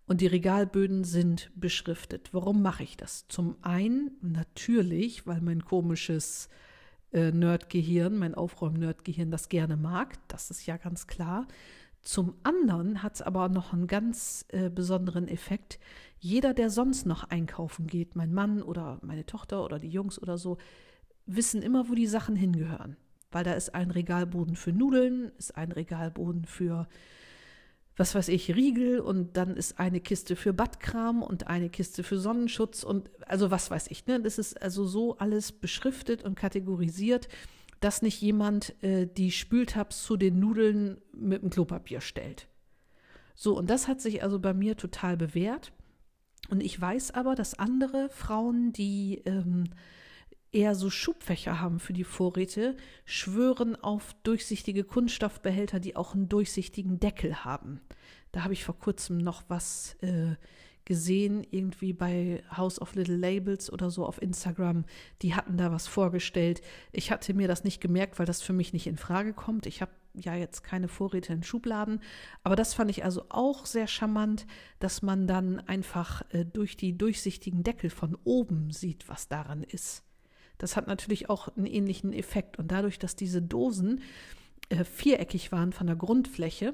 Und 0.08 0.20
die 0.20 0.28
Regalböden 0.28 1.04
sind 1.04 1.52
beschriftet. 1.56 2.34
Warum 2.34 2.62
mache 2.62 2.84
ich 2.84 2.98
das? 2.98 3.28
Zum 3.30 3.56
einen 3.62 4.12
natürlich, 4.22 5.26
weil 5.26 5.40
mein 5.40 5.64
komisches 5.64 6.50
äh, 7.14 7.32
Nerdgehirn, 7.32 8.18
mein 8.18 8.36
Aufräum-Nerdgehirn 8.36 9.32
das 9.32 9.48
gerne 9.48 9.78
mag. 9.78 10.18
Das 10.28 10.50
ist 10.50 10.66
ja 10.66 10.78
ganz 10.78 11.08
klar. 11.08 11.48
Zum 12.02 12.34
anderen 12.44 13.04
hat 13.04 13.16
es 13.16 13.22
aber 13.22 13.48
noch 13.48 13.74
einen 13.74 13.86
ganz 13.86 14.46
äh, 14.50 14.70
besonderen 14.70 15.28
Effekt. 15.28 15.80
Jeder, 16.18 16.54
der 16.54 16.70
sonst 16.70 17.06
noch 17.06 17.26
einkaufen 17.26 17.86
geht, 17.86 18.16
mein 18.16 18.34
Mann 18.34 18.64
oder 18.64 19.00
meine 19.04 19.26
Tochter 19.26 19.64
oder 19.64 19.78
die 19.78 19.90
Jungs 19.90 20.20
oder 20.20 20.38
so, 20.38 20.58
wissen 21.28 21.62
immer, 21.62 21.90
wo 21.90 21.94
die 21.94 22.08
Sachen 22.08 22.36
hingehören. 22.36 22.98
Weil 23.32 23.44
da 23.44 23.54
ist 23.54 23.76
ein 23.76 23.92
Regalboden 23.92 24.56
für 24.56 24.74
Nudeln, 24.74 25.32
ist 25.38 25.56
ein 25.56 25.72
Regalboden 25.72 26.46
für, 26.46 26.88
was 27.96 28.16
weiß 28.16 28.30
ich, 28.30 28.56
Riegel 28.56 29.00
und 29.00 29.38
dann 29.38 29.56
ist 29.56 29.80
eine 29.80 30.02
Kiste 30.02 30.36
für 30.36 30.54
Badkram 30.54 31.22
und 31.22 31.48
eine 31.48 31.70
Kiste 31.70 32.04
für 32.04 32.20
Sonnenschutz 32.20 32.84
und 32.84 33.12
also 33.28 33.52
was 33.52 33.70
weiß 33.70 33.88
ich. 33.90 34.08
Ne? 34.08 34.20
Das 34.20 34.40
ist 34.40 34.62
also 34.62 34.86
so 34.86 35.18
alles 35.18 35.52
beschriftet 35.52 36.24
und 36.24 36.36
kategorisiert, 36.36 37.30
dass 37.82 38.02
nicht 38.02 38.22
jemand 38.22 38.82
äh, 38.84 39.08
die 39.08 39.32
Spültabs 39.32 40.04
zu 40.04 40.15
den 40.15 40.39
Nudeln 40.39 41.02
mit 41.12 41.41
dem 41.41 41.50
Klopapier 41.50 42.00
stellt. 42.00 42.48
So, 43.36 43.58
und 43.58 43.70
das 43.70 43.88
hat 43.88 44.00
sich 44.00 44.24
also 44.24 44.39
bei 44.39 44.54
mir 44.54 44.78
total 44.78 45.17
bewährt. 45.17 45.74
Und 46.50 46.62
ich 46.62 46.80
weiß 46.80 47.12
aber, 47.12 47.36
dass 47.36 47.58
andere 47.58 48.10
Frauen, 48.10 48.72
die 48.72 49.22
ähm, 49.26 49.65
eher 50.52 50.76
so 50.76 50.89
Schubfächer 50.89 51.60
haben 51.60 51.80
für 51.80 51.94
die 51.94 52.04
Vorräte, 52.04 52.76
schwören 53.06 53.76
auf 53.76 54.15
durchsichtige 54.24 54.84
Kunststoffbehälter, 54.84 55.80
die 55.80 55.96
auch 55.96 56.13
einen 56.13 56.30
durchsichtigen 56.30 57.00
Deckel 57.00 57.44
haben. 57.44 57.82
Da 58.32 58.44
habe 58.44 58.54
ich 58.54 58.63
vor 58.63 58.78
kurzem 58.78 59.17
noch 59.17 59.44
was 59.48 59.96
äh, 60.02 60.36
gesehen, 60.86 61.46
irgendwie 61.50 61.94
bei 61.94 62.44
House 62.56 62.82
of 62.82 62.96
Little 62.96 63.17
Labels 63.17 63.72
oder 63.72 63.89
so 63.89 64.06
auf 64.06 64.22
Instagram. 64.22 64.86
Die 65.22 65.36
hatten 65.36 65.58
da 65.58 65.72
was 65.72 65.88
vorgestellt. 65.88 66.62
Ich 66.91 67.12
hatte 67.12 67.34
mir 67.34 67.48
das 67.48 67.63
nicht 67.63 67.82
gemerkt, 67.82 68.20
weil 68.20 68.26
das 68.26 68.41
für 68.41 68.54
mich 68.54 68.74
nicht 68.74 68.88
in 68.88 68.98
Frage 68.98 69.34
kommt. 69.34 69.65
Ich 69.65 69.82
habe 69.82 69.91
ja 70.13 70.36
jetzt 70.36 70.63
keine 70.63 70.88
Vorräte 70.88 71.34
in 71.34 71.44
Schubladen. 71.44 72.02
Aber 72.44 72.56
das 72.56 72.74
fand 72.74 72.89
ich 72.91 73.04
also 73.04 73.26
auch 73.30 73.65
sehr 73.65 73.88
charmant, 73.88 74.46
dass 74.80 75.02
man 75.02 75.28
dann 75.28 75.60
einfach 75.60 76.24
äh, 76.30 76.46
durch 76.46 76.78
die 76.78 76.98
durchsichtigen 76.98 77.63
Deckel 77.63 77.89
von 77.89 78.17
oben 78.24 78.72
sieht, 78.72 79.08
was 79.08 79.28
daran 79.28 79.63
ist. 79.63 80.04
Das 80.58 80.76
hat 80.76 80.88
natürlich 80.88 81.30
auch 81.30 81.56
einen 81.56 81.65
ähnlichen 81.65 82.13
Effekt. 82.13 82.60
Und 82.60 82.72
dadurch, 82.72 83.00
dass 83.00 83.15
diese 83.15 83.41
Dosen 83.41 84.02
äh, 84.70 84.84
viereckig 84.84 85.52
waren 85.52 85.74
von 85.74 85.88
der 85.88 85.96
Grundfläche, 85.96 86.74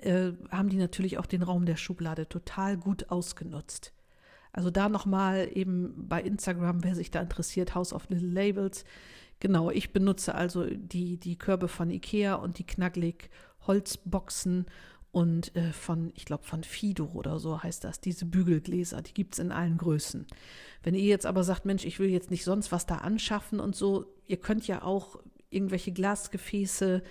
äh, 0.00 0.32
haben 0.50 0.68
die 0.68 0.76
natürlich 0.76 1.18
auch 1.18 1.26
den 1.26 1.42
Raum 1.42 1.66
der 1.66 1.76
Schublade 1.76 2.28
total 2.28 2.76
gut 2.76 3.10
ausgenutzt. 3.10 3.92
Also 4.52 4.70
da 4.70 4.88
nochmal 4.88 5.48
eben 5.52 6.08
bei 6.08 6.22
Instagram, 6.22 6.82
wer 6.82 6.94
sich 6.94 7.10
da 7.10 7.20
interessiert, 7.20 7.74
House 7.74 7.92
of 7.92 8.08
Little 8.08 8.28
Labels. 8.28 8.84
Genau, 9.40 9.70
ich 9.70 9.92
benutze 9.92 10.34
also 10.34 10.66
die, 10.66 11.16
die 11.18 11.36
Körbe 11.36 11.68
von 11.68 11.90
Ikea 11.90 12.34
und 12.34 12.58
die 12.58 12.66
Knagglig 12.66 13.30
Holzboxen 13.66 14.66
und 15.10 15.54
äh, 15.56 15.72
von, 15.72 16.12
ich 16.14 16.24
glaube, 16.24 16.44
von 16.44 16.64
Fido 16.64 17.06
oder 17.14 17.38
so 17.38 17.62
heißt 17.62 17.84
das, 17.84 18.00
diese 18.00 18.26
Bügelgläser, 18.26 19.00
die 19.02 19.14
gibt 19.14 19.34
es 19.34 19.38
in 19.38 19.52
allen 19.52 19.78
Größen. 19.78 20.26
Wenn 20.82 20.94
ihr 20.94 21.04
jetzt 21.04 21.26
aber 21.26 21.44
sagt, 21.44 21.64
Mensch, 21.64 21.84
ich 21.84 21.98
will 21.98 22.10
jetzt 22.10 22.30
nicht 22.30 22.44
sonst 22.44 22.72
was 22.72 22.86
da 22.86 22.96
anschaffen 22.96 23.60
und 23.60 23.74
so, 23.74 24.06
ihr 24.26 24.36
könnt 24.36 24.66
ja 24.66 24.82
auch 24.82 25.18
irgendwelche 25.50 25.92
Glasgefäße, 25.92 27.02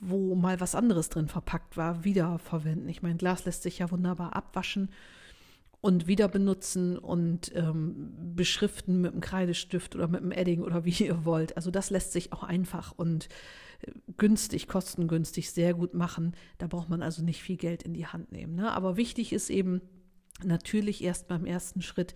wo 0.00 0.34
mal 0.34 0.60
was 0.60 0.74
anderes 0.74 1.08
drin 1.08 1.28
verpackt 1.28 1.76
war, 1.76 2.04
wiederverwenden. 2.04 2.88
Ich 2.88 3.02
meine, 3.02 3.16
Glas 3.16 3.44
lässt 3.44 3.62
sich 3.62 3.78
ja 3.78 3.90
wunderbar 3.90 4.34
abwaschen 4.34 4.90
und 5.80 6.06
wieder 6.06 6.28
benutzen 6.28 6.98
und 6.98 7.52
ähm, 7.54 8.34
beschriften 8.34 9.00
mit 9.00 9.12
einem 9.12 9.20
Kreidestift 9.20 9.94
oder 9.94 10.08
mit 10.08 10.20
einem 10.20 10.32
Edding 10.32 10.62
oder 10.62 10.84
wie 10.84 10.90
ihr 11.04 11.24
wollt. 11.24 11.56
Also 11.56 11.70
das 11.70 11.90
lässt 11.90 12.12
sich 12.12 12.32
auch 12.32 12.42
einfach 12.42 12.92
und 12.96 13.28
äh, 13.82 13.92
günstig, 14.16 14.68
kostengünstig 14.68 15.50
sehr 15.50 15.74
gut 15.74 15.94
machen. 15.94 16.34
Da 16.58 16.66
braucht 16.66 16.90
man 16.90 17.02
also 17.02 17.22
nicht 17.22 17.42
viel 17.42 17.56
Geld 17.56 17.82
in 17.82 17.94
die 17.94 18.06
Hand 18.06 18.32
nehmen. 18.32 18.54
Ne? 18.56 18.70
Aber 18.72 18.96
wichtig 18.96 19.32
ist 19.32 19.48
eben 19.48 19.80
natürlich 20.44 21.02
erst 21.02 21.28
beim 21.28 21.46
ersten 21.46 21.82
Schritt 21.82 22.14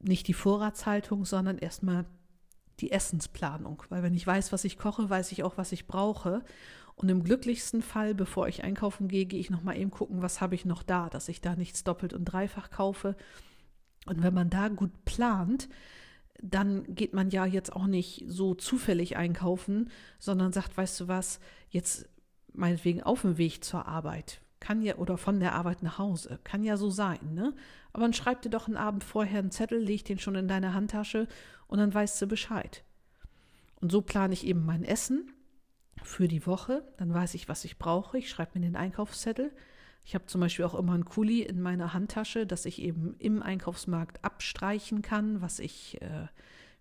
nicht 0.00 0.28
die 0.28 0.34
Vorratshaltung, 0.34 1.24
sondern 1.24 1.58
erstmal 1.58 2.04
die 2.80 2.92
Essensplanung. 2.92 3.82
Weil 3.88 4.02
wenn 4.02 4.14
ich 4.14 4.26
weiß, 4.26 4.52
was 4.52 4.64
ich 4.64 4.78
koche, 4.78 5.08
weiß 5.08 5.32
ich 5.32 5.42
auch, 5.42 5.56
was 5.56 5.72
ich 5.72 5.86
brauche. 5.86 6.42
Und 6.94 7.08
im 7.08 7.22
glücklichsten 7.22 7.82
Fall, 7.82 8.14
bevor 8.14 8.48
ich 8.48 8.64
einkaufen 8.64 9.08
gehe, 9.08 9.26
gehe 9.26 9.40
ich 9.40 9.50
nochmal 9.50 9.76
eben 9.76 9.90
gucken, 9.90 10.22
was 10.22 10.40
habe 10.40 10.54
ich 10.54 10.64
noch 10.64 10.82
da, 10.82 11.10
dass 11.10 11.28
ich 11.28 11.40
da 11.40 11.54
nichts 11.54 11.84
doppelt 11.84 12.14
und 12.14 12.24
dreifach 12.24 12.70
kaufe. 12.70 13.16
Und 14.06 14.22
wenn 14.22 14.32
man 14.34 14.50
da 14.50 14.68
gut 14.68 15.04
plant, 15.04 15.68
dann 16.42 16.94
geht 16.94 17.12
man 17.12 17.30
ja 17.30 17.44
jetzt 17.44 17.72
auch 17.74 17.86
nicht 17.86 18.24
so 18.26 18.54
zufällig 18.54 19.16
einkaufen, 19.16 19.90
sondern 20.18 20.52
sagt, 20.52 20.76
weißt 20.76 21.00
du 21.00 21.08
was, 21.08 21.40
jetzt 21.68 22.08
meinetwegen 22.52 23.02
auf 23.02 23.22
dem 23.22 23.38
Weg 23.38 23.64
zur 23.64 23.86
Arbeit, 23.86 24.40
kann 24.60 24.82
ja, 24.82 24.96
oder 24.96 25.18
von 25.18 25.40
der 25.40 25.54
Arbeit 25.54 25.82
nach 25.82 25.98
Hause, 25.98 26.38
kann 26.44 26.62
ja 26.62 26.76
so 26.76 26.90
sein, 26.90 27.34
ne? 27.34 27.54
Aber 27.96 28.04
dann 28.04 28.12
schreib 28.12 28.42
dir 28.42 28.50
doch 28.50 28.66
einen 28.66 28.76
Abend 28.76 29.04
vorher 29.04 29.38
einen 29.38 29.50
Zettel, 29.50 29.78
leg 29.78 30.04
den 30.04 30.18
schon 30.18 30.34
in 30.34 30.48
deine 30.48 30.74
Handtasche 30.74 31.26
und 31.66 31.78
dann 31.78 31.94
weißt 31.94 32.20
du 32.20 32.26
Bescheid. 32.26 32.84
Und 33.80 33.90
so 33.90 34.02
plane 34.02 34.34
ich 34.34 34.46
eben 34.46 34.66
mein 34.66 34.84
Essen 34.84 35.32
für 36.02 36.28
die 36.28 36.46
Woche, 36.46 36.86
dann 36.98 37.14
weiß 37.14 37.32
ich, 37.32 37.48
was 37.48 37.64
ich 37.64 37.78
brauche, 37.78 38.18
ich 38.18 38.28
schreibe 38.28 38.58
mir 38.58 38.66
den 38.66 38.76
Einkaufszettel. 38.76 39.50
Ich 40.04 40.14
habe 40.14 40.26
zum 40.26 40.42
Beispiel 40.42 40.66
auch 40.66 40.74
immer 40.74 40.92
einen 40.92 41.06
Kuli 41.06 41.40
in 41.40 41.62
meiner 41.62 41.94
Handtasche, 41.94 42.46
dass 42.46 42.66
ich 42.66 42.82
eben 42.82 43.14
im 43.18 43.42
Einkaufsmarkt 43.42 44.22
abstreichen 44.22 45.00
kann, 45.00 45.40
was 45.40 45.58
ich 45.58 45.98
äh, 46.02 46.26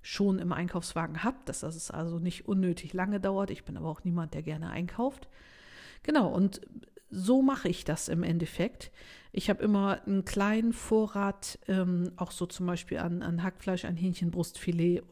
schon 0.02 0.38
im 0.38 0.52
Einkaufswagen 0.52 1.24
habe, 1.24 1.38
dass 1.46 1.62
das 1.62 1.92
also 1.92 2.20
nicht 2.20 2.46
unnötig 2.46 2.92
lange 2.92 3.22
dauert. 3.22 3.52
Ich 3.52 3.64
bin 3.64 3.78
aber 3.78 3.88
auch 3.88 4.04
niemand, 4.04 4.34
der 4.34 4.44
gerne 4.44 4.70
einkauft. 4.70 5.30
Genau, 6.04 6.28
und 6.28 6.60
so 7.10 7.42
mache 7.42 7.70
ich 7.70 7.86
das 7.86 8.10
im 8.10 8.24
Endeffekt. 8.24 8.92
Ich 9.38 9.50
habe 9.50 9.62
immer 9.62 10.02
einen 10.06 10.24
kleinen 10.24 10.72
Vorrat, 10.72 11.60
ähm, 11.68 12.14
auch 12.16 12.32
so 12.32 12.46
zum 12.46 12.68
Beispiel 12.68 13.00
an, 13.00 13.22
an 13.22 13.44
Hackfleisch, 13.44 13.84
an 13.84 13.98
Hähnchenbrustfilet. 13.98 15.04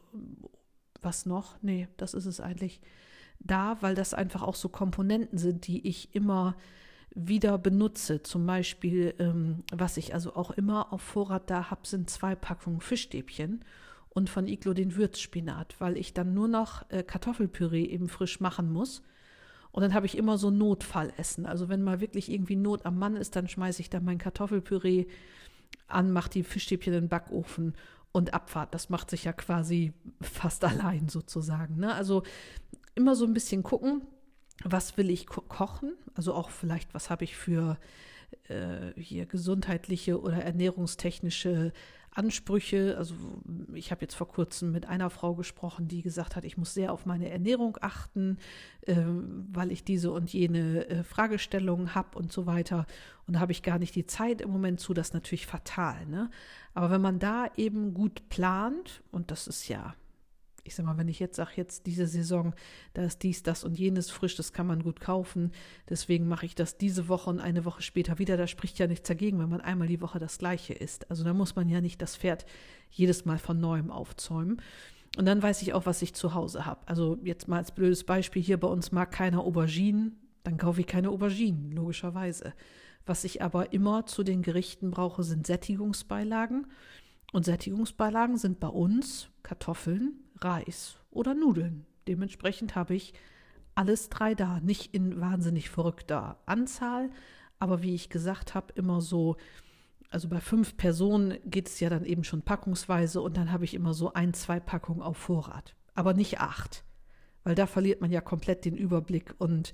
Was 1.01 1.25
noch? 1.25 1.57
Nee, 1.61 1.89
das 1.97 2.13
ist 2.13 2.25
es 2.25 2.39
eigentlich 2.39 2.79
da, 3.39 3.75
weil 3.81 3.95
das 3.95 4.13
einfach 4.13 4.41
auch 4.41 4.55
so 4.55 4.69
Komponenten 4.69 5.37
sind, 5.37 5.67
die 5.67 5.85
ich 5.85 6.15
immer 6.15 6.55
wieder 7.13 7.57
benutze. 7.57 8.23
Zum 8.23 8.45
Beispiel, 8.45 9.13
ähm, 9.19 9.65
was 9.73 9.97
ich 9.97 10.13
also 10.13 10.37
auch 10.37 10.51
immer 10.51 10.93
auf 10.93 11.01
Vorrat 11.01 11.49
da 11.49 11.69
habe, 11.69 11.85
sind 11.85 12.09
zwei 12.09 12.33
Packungen 12.33 12.79
Fischstäbchen 12.79 13.65
und 14.07 14.29
von 14.29 14.47
Iglo 14.47 14.73
den 14.73 14.95
Würzspinat, 14.95 15.75
weil 15.79 15.97
ich 15.97 16.13
dann 16.13 16.33
nur 16.33 16.47
noch 16.47 16.89
äh, 16.91 17.03
Kartoffelpüree 17.03 17.83
eben 17.83 18.07
frisch 18.07 18.39
machen 18.39 18.71
muss 18.71 19.03
und 19.73 19.81
dann 19.81 19.95
habe 19.95 20.05
ich 20.05 20.17
immer 20.17 20.37
so 20.37 20.51
Notfallessen. 20.51 21.47
Also 21.47 21.67
wenn 21.67 21.81
mal 21.81 21.99
wirklich 21.99 22.31
irgendwie 22.31 22.55
Not 22.55 22.85
am 22.85 22.99
Mann 22.99 23.15
ist, 23.15 23.35
dann 23.35 23.47
schmeiße 23.47 23.81
ich 23.81 23.89
da 23.89 23.99
mein 23.99 24.19
Kartoffelpüree 24.19 25.07
an, 25.87 26.11
mache 26.11 26.29
die 26.29 26.43
Fischstäbchen 26.43 26.93
in 26.93 27.01
den 27.01 27.09
Backofen 27.09 27.73
und 28.11 28.35
Abfahrt. 28.35 28.75
Das 28.75 28.91
macht 28.91 29.09
sich 29.09 29.23
ja 29.23 29.33
quasi 29.33 29.91
fast 30.21 30.63
allein 30.63 31.09
sozusagen. 31.09 31.77
Ne? 31.77 31.93
Also 31.93 32.21
immer 32.93 33.15
so 33.15 33.25
ein 33.25 33.33
bisschen 33.33 33.63
gucken, 33.63 34.03
was 34.63 34.95
will 34.95 35.09
ich 35.09 35.25
ko 35.25 35.41
kochen? 35.41 35.93
Also 36.13 36.35
auch 36.35 36.51
vielleicht, 36.51 36.93
was 36.93 37.09
habe 37.09 37.23
ich 37.23 37.35
für 37.35 37.79
äh, 38.49 38.93
hier 38.95 39.25
gesundheitliche 39.25 40.21
oder 40.21 40.37
ernährungstechnische 40.37 41.73
Ansprüche. 42.15 42.95
Also 42.97 43.15
ich 43.73 43.91
habe 43.91 44.01
jetzt 44.01 44.15
vor 44.15 44.27
kurzem 44.27 44.71
mit 44.71 44.87
einer 44.87 45.09
Frau 45.09 45.35
gesprochen, 45.35 45.87
die 45.87 46.01
gesagt 46.01 46.35
hat, 46.35 46.43
ich 46.43 46.57
muss 46.57 46.73
sehr 46.73 46.91
auf 46.91 47.05
meine 47.05 47.29
Ernährung 47.29 47.77
achten, 47.81 48.37
äh, 48.81 48.95
weil 49.51 49.71
ich 49.71 49.83
diese 49.83 50.11
und 50.11 50.31
jene 50.31 50.87
äh, 50.89 51.03
Fragestellungen 51.03 51.95
habe 51.95 52.17
und 52.17 52.31
so 52.31 52.45
weiter. 52.45 52.85
Und 53.27 53.35
da 53.35 53.39
habe 53.39 53.51
ich 53.51 53.63
gar 53.63 53.79
nicht 53.79 53.95
die 53.95 54.05
Zeit 54.05 54.41
im 54.41 54.51
Moment 54.51 54.79
zu. 54.79 54.93
Das 54.93 55.07
ist 55.09 55.13
natürlich 55.13 55.47
fatal. 55.47 56.05
Ne? 56.05 56.29
Aber 56.73 56.91
wenn 56.91 57.01
man 57.01 57.19
da 57.19 57.47
eben 57.57 57.93
gut 57.93 58.29
plant, 58.29 59.01
und 59.11 59.31
das 59.31 59.47
ist 59.47 59.67
ja 59.67 59.95
ich 60.63 60.75
sag 60.75 60.85
mal, 60.85 60.97
wenn 60.97 61.07
ich 61.07 61.19
jetzt 61.19 61.35
sage, 61.35 61.51
jetzt 61.55 61.85
diese 61.85 62.07
Saison, 62.07 62.53
da 62.93 63.03
ist 63.03 63.23
dies, 63.23 63.43
das 63.43 63.63
und 63.63 63.77
jenes 63.77 64.09
frisch, 64.09 64.35
das 64.35 64.53
kann 64.53 64.67
man 64.67 64.83
gut 64.83 64.99
kaufen. 64.99 65.51
Deswegen 65.89 66.27
mache 66.27 66.45
ich 66.45 66.55
das 66.55 66.77
diese 66.77 67.07
Woche 67.07 67.29
und 67.29 67.39
eine 67.39 67.65
Woche 67.65 67.81
später 67.81 68.19
wieder. 68.19 68.37
Da 68.37 68.47
spricht 68.47 68.79
ja 68.79 68.87
nichts 68.87 69.07
dagegen, 69.07 69.39
wenn 69.39 69.49
man 69.49 69.61
einmal 69.61 69.87
die 69.87 70.01
Woche 70.01 70.19
das 70.19 70.37
Gleiche 70.37 70.73
isst. 70.73 71.09
Also 71.09 71.23
da 71.23 71.33
muss 71.33 71.55
man 71.55 71.67
ja 71.67 71.81
nicht 71.81 72.01
das 72.01 72.15
Pferd 72.15 72.45
jedes 72.89 73.25
Mal 73.25 73.37
von 73.37 73.59
neuem 73.59 73.91
aufzäumen. 73.91 74.61
Und 75.17 75.25
dann 75.25 75.43
weiß 75.43 75.61
ich 75.61 75.73
auch, 75.73 75.85
was 75.85 76.01
ich 76.01 76.13
zu 76.13 76.33
Hause 76.33 76.65
habe. 76.65 76.87
Also 76.87 77.19
jetzt 77.23 77.47
mal 77.47 77.57
als 77.57 77.71
blödes 77.71 78.03
Beispiel, 78.03 78.41
hier 78.41 78.59
bei 78.59 78.67
uns 78.67 78.91
mag 78.91 79.11
keiner 79.11 79.41
Auberginen, 79.41 80.17
dann 80.43 80.57
kaufe 80.57 80.81
ich 80.81 80.87
keine 80.87 81.09
Auberginen, 81.09 81.71
logischerweise. 81.71 82.53
Was 83.05 83.23
ich 83.23 83.41
aber 83.41 83.73
immer 83.73 84.05
zu 84.05 84.23
den 84.23 84.41
Gerichten 84.41 84.91
brauche, 84.91 85.23
sind 85.23 85.45
Sättigungsbeilagen. 85.45 86.67
Und 87.31 87.45
Sättigungsbeilagen 87.45 88.37
sind 88.37 88.59
bei 88.59 88.67
uns 88.67 89.29
Kartoffeln, 89.43 90.22
Reis 90.43 90.99
oder 91.11 91.33
Nudeln. 91.33 91.85
Dementsprechend 92.07 92.75
habe 92.75 92.95
ich 92.95 93.13
alles 93.75 94.09
drei 94.09 94.35
da, 94.35 94.59
nicht 94.59 94.93
in 94.93 95.19
wahnsinnig 95.19 95.69
verrückter 95.69 96.37
Anzahl, 96.45 97.09
aber 97.59 97.81
wie 97.81 97.95
ich 97.95 98.09
gesagt 98.09 98.53
habe, 98.53 98.73
immer 98.75 99.01
so, 99.01 99.37
also 100.09 100.27
bei 100.27 100.39
fünf 100.39 100.77
Personen 100.77 101.37
geht 101.45 101.67
es 101.67 101.79
ja 101.79 101.89
dann 101.89 102.05
eben 102.05 102.23
schon 102.23 102.41
packungsweise 102.41 103.21
und 103.21 103.37
dann 103.37 103.51
habe 103.51 103.65
ich 103.65 103.73
immer 103.73 103.93
so 103.93 104.13
ein, 104.13 104.33
zwei 104.33 104.59
Packungen 104.59 105.01
auf 105.01 105.17
Vorrat, 105.17 105.75
aber 105.95 106.13
nicht 106.13 106.39
acht, 106.39 106.83
weil 107.43 107.55
da 107.55 107.65
verliert 107.65 108.01
man 108.01 108.11
ja 108.11 108.21
komplett 108.21 108.65
den 108.65 108.75
Überblick 108.75 109.33
und 109.39 109.73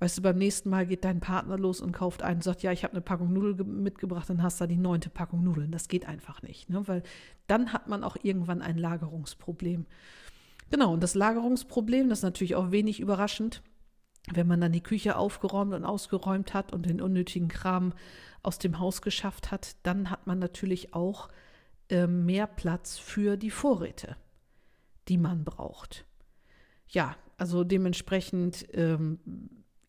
Weißt 0.00 0.18
du, 0.18 0.22
beim 0.22 0.36
nächsten 0.36 0.70
Mal 0.70 0.86
geht 0.86 1.04
dein 1.04 1.20
Partner 1.20 1.56
los 1.56 1.80
und 1.80 1.92
kauft 1.92 2.22
einen 2.22 2.36
und 2.36 2.44
sagt, 2.44 2.62
ja, 2.62 2.72
ich 2.72 2.82
habe 2.84 2.92
eine 2.92 3.00
Packung 3.00 3.32
Nudeln 3.32 3.82
mitgebracht, 3.82 4.28
dann 4.28 4.42
hast 4.42 4.60
du 4.60 4.64
da 4.64 4.66
die 4.66 4.76
neunte 4.76 5.08
Packung 5.08 5.44
Nudeln. 5.44 5.70
Das 5.70 5.88
geht 5.88 6.06
einfach 6.06 6.42
nicht, 6.42 6.68
ne? 6.68 6.86
weil 6.88 7.02
dann 7.46 7.72
hat 7.72 7.88
man 7.88 8.02
auch 8.02 8.16
irgendwann 8.22 8.60
ein 8.60 8.76
Lagerungsproblem. 8.76 9.86
Genau, 10.70 10.92
und 10.92 11.02
das 11.02 11.14
Lagerungsproblem, 11.14 12.08
das 12.08 12.20
ist 12.20 12.24
natürlich 12.24 12.56
auch 12.56 12.72
wenig 12.72 13.00
überraschend, 13.00 13.62
wenn 14.32 14.46
man 14.46 14.60
dann 14.60 14.72
die 14.72 14.82
Küche 14.82 15.16
aufgeräumt 15.16 15.74
und 15.74 15.84
ausgeräumt 15.84 16.54
hat 16.54 16.72
und 16.72 16.86
den 16.86 17.00
unnötigen 17.00 17.48
Kram 17.48 17.92
aus 18.42 18.58
dem 18.58 18.78
Haus 18.78 19.02
geschafft 19.02 19.50
hat, 19.50 19.76
dann 19.82 20.10
hat 20.10 20.26
man 20.26 20.38
natürlich 20.38 20.94
auch 20.94 21.28
äh, 21.88 22.06
mehr 22.06 22.46
Platz 22.46 22.98
für 22.98 23.36
die 23.36 23.50
Vorräte, 23.50 24.16
die 25.08 25.18
man 25.18 25.44
braucht. 25.44 26.06
Ja, 26.88 27.16
also 27.36 27.64
dementsprechend 27.64 28.66
ähm, 28.72 29.18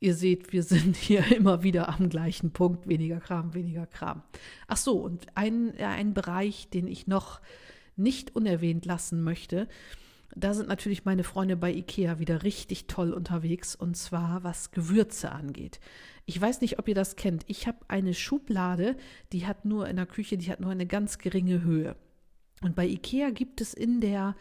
Ihr 0.05 0.13
seht, 0.13 0.53
wir 0.53 0.61
sind 0.61 0.95
hier 0.97 1.35
immer 1.35 1.63
wieder 1.63 1.89
am 1.89 2.09
gleichen 2.09 2.51
Punkt. 2.51 2.87
Weniger 2.87 3.19
Kram, 3.19 3.55
weniger 3.55 3.87
Kram. 3.87 4.21
Ach 4.67 4.77
so, 4.77 4.99
und 4.99 5.25
ein, 5.33 5.75
ein 5.79 6.13
Bereich, 6.13 6.69
den 6.69 6.85
ich 6.85 7.07
noch 7.07 7.41
nicht 7.95 8.35
unerwähnt 8.35 8.85
lassen 8.85 9.23
möchte, 9.23 9.67
da 10.35 10.53
sind 10.53 10.69
natürlich 10.69 11.05
meine 11.05 11.23
Freunde 11.23 11.55
bei 11.55 11.73
IKEA 11.73 12.19
wieder 12.19 12.43
richtig 12.43 12.85
toll 12.85 13.13
unterwegs 13.13 13.73
und 13.73 13.97
zwar 13.97 14.43
was 14.43 14.69
Gewürze 14.69 15.31
angeht. 15.31 15.79
Ich 16.27 16.39
weiß 16.39 16.61
nicht, 16.61 16.77
ob 16.77 16.87
ihr 16.87 16.93
das 16.93 17.15
kennt. 17.15 17.43
Ich 17.47 17.65
habe 17.65 17.79
eine 17.87 18.13
Schublade, 18.13 18.97
die 19.31 19.47
hat 19.47 19.65
nur 19.65 19.87
in 19.87 19.95
der 19.95 20.05
Küche, 20.05 20.37
die 20.37 20.51
hat 20.51 20.59
nur 20.59 20.69
eine 20.69 20.85
ganz 20.85 21.17
geringe 21.17 21.63
Höhe. 21.63 21.95
Und 22.61 22.75
bei 22.75 22.85
IKEA 22.85 23.31
gibt 23.31 23.59
es 23.59 23.73
in 23.73 24.01
der 24.01 24.35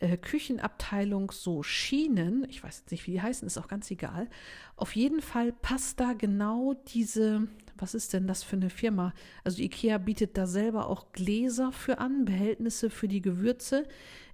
äh, 0.00 0.16
Küchenabteilung 0.16 1.30
so 1.30 1.62
Schienen, 1.62 2.46
ich 2.48 2.62
weiß 2.62 2.80
jetzt 2.80 2.90
nicht, 2.90 3.06
wie 3.06 3.12
die 3.12 3.22
heißen, 3.22 3.46
ist 3.46 3.58
auch 3.58 3.68
ganz 3.68 3.90
egal. 3.90 4.28
Auf 4.76 4.94
jeden 4.94 5.22
Fall 5.22 5.52
passt 5.52 6.00
da 6.00 6.12
genau 6.12 6.74
diese, 6.88 7.48
was 7.78 7.94
ist 7.94 8.12
denn 8.12 8.26
das 8.26 8.42
für 8.42 8.56
eine 8.56 8.70
Firma? 8.70 9.14
Also 9.42 9.62
Ikea 9.62 9.98
bietet 9.98 10.36
da 10.36 10.46
selber 10.46 10.88
auch 10.88 11.12
Gläser 11.12 11.72
für 11.72 11.98
an, 11.98 12.26
Behältnisse 12.26 12.90
für 12.90 13.08
die 13.08 13.22
Gewürze. 13.22 13.84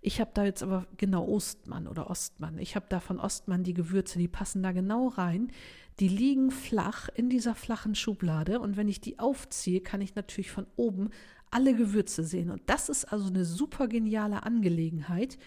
Ich 0.01 0.21
habe 0.21 0.33
da 0.35 0.45
jetzt 0.45 0.65
aber 0.65 0.87
genau 0.97 1.29
Ostmann 1.29 1.87
oder 1.87 2.11
Ostmann. 2.11 2.59
Ich 2.59 2.75
habe 2.75 2.87
da 2.89 2.99
von 2.99 3.21
Ostmann 3.21 3.63
die 3.63 3.75
Gewürze, 3.75 4.19
die 4.19 4.29
passen 4.29 4.63
da 4.63 4.73
genau 4.73 5.09
rein. 5.09 5.53
Die 6.01 6.09
liegen 6.09 6.51
flach 6.51 7.09
in 7.15 7.29
dieser 7.29 7.55
flachen 7.55 7.95
Schublade 7.95 8.59
und 8.59 8.77
wenn 8.77 8.89
ich 8.89 9.01
die 9.01 9.19
aufziehe, 9.19 9.81
kann 9.81 10.01
ich 10.01 10.15
natürlich 10.17 10.51
von 10.51 10.67
oben 10.75 11.11
alle 11.53 11.75
Gewürze 11.75 12.25
sehen. 12.25 12.51
Und 12.51 12.63
das 12.67 12.89
ist 12.89 13.05
also 13.05 13.29
eine 13.29 13.45
super 13.45 13.89
geniale 13.89 14.43
Angelegenheit, 14.43 15.39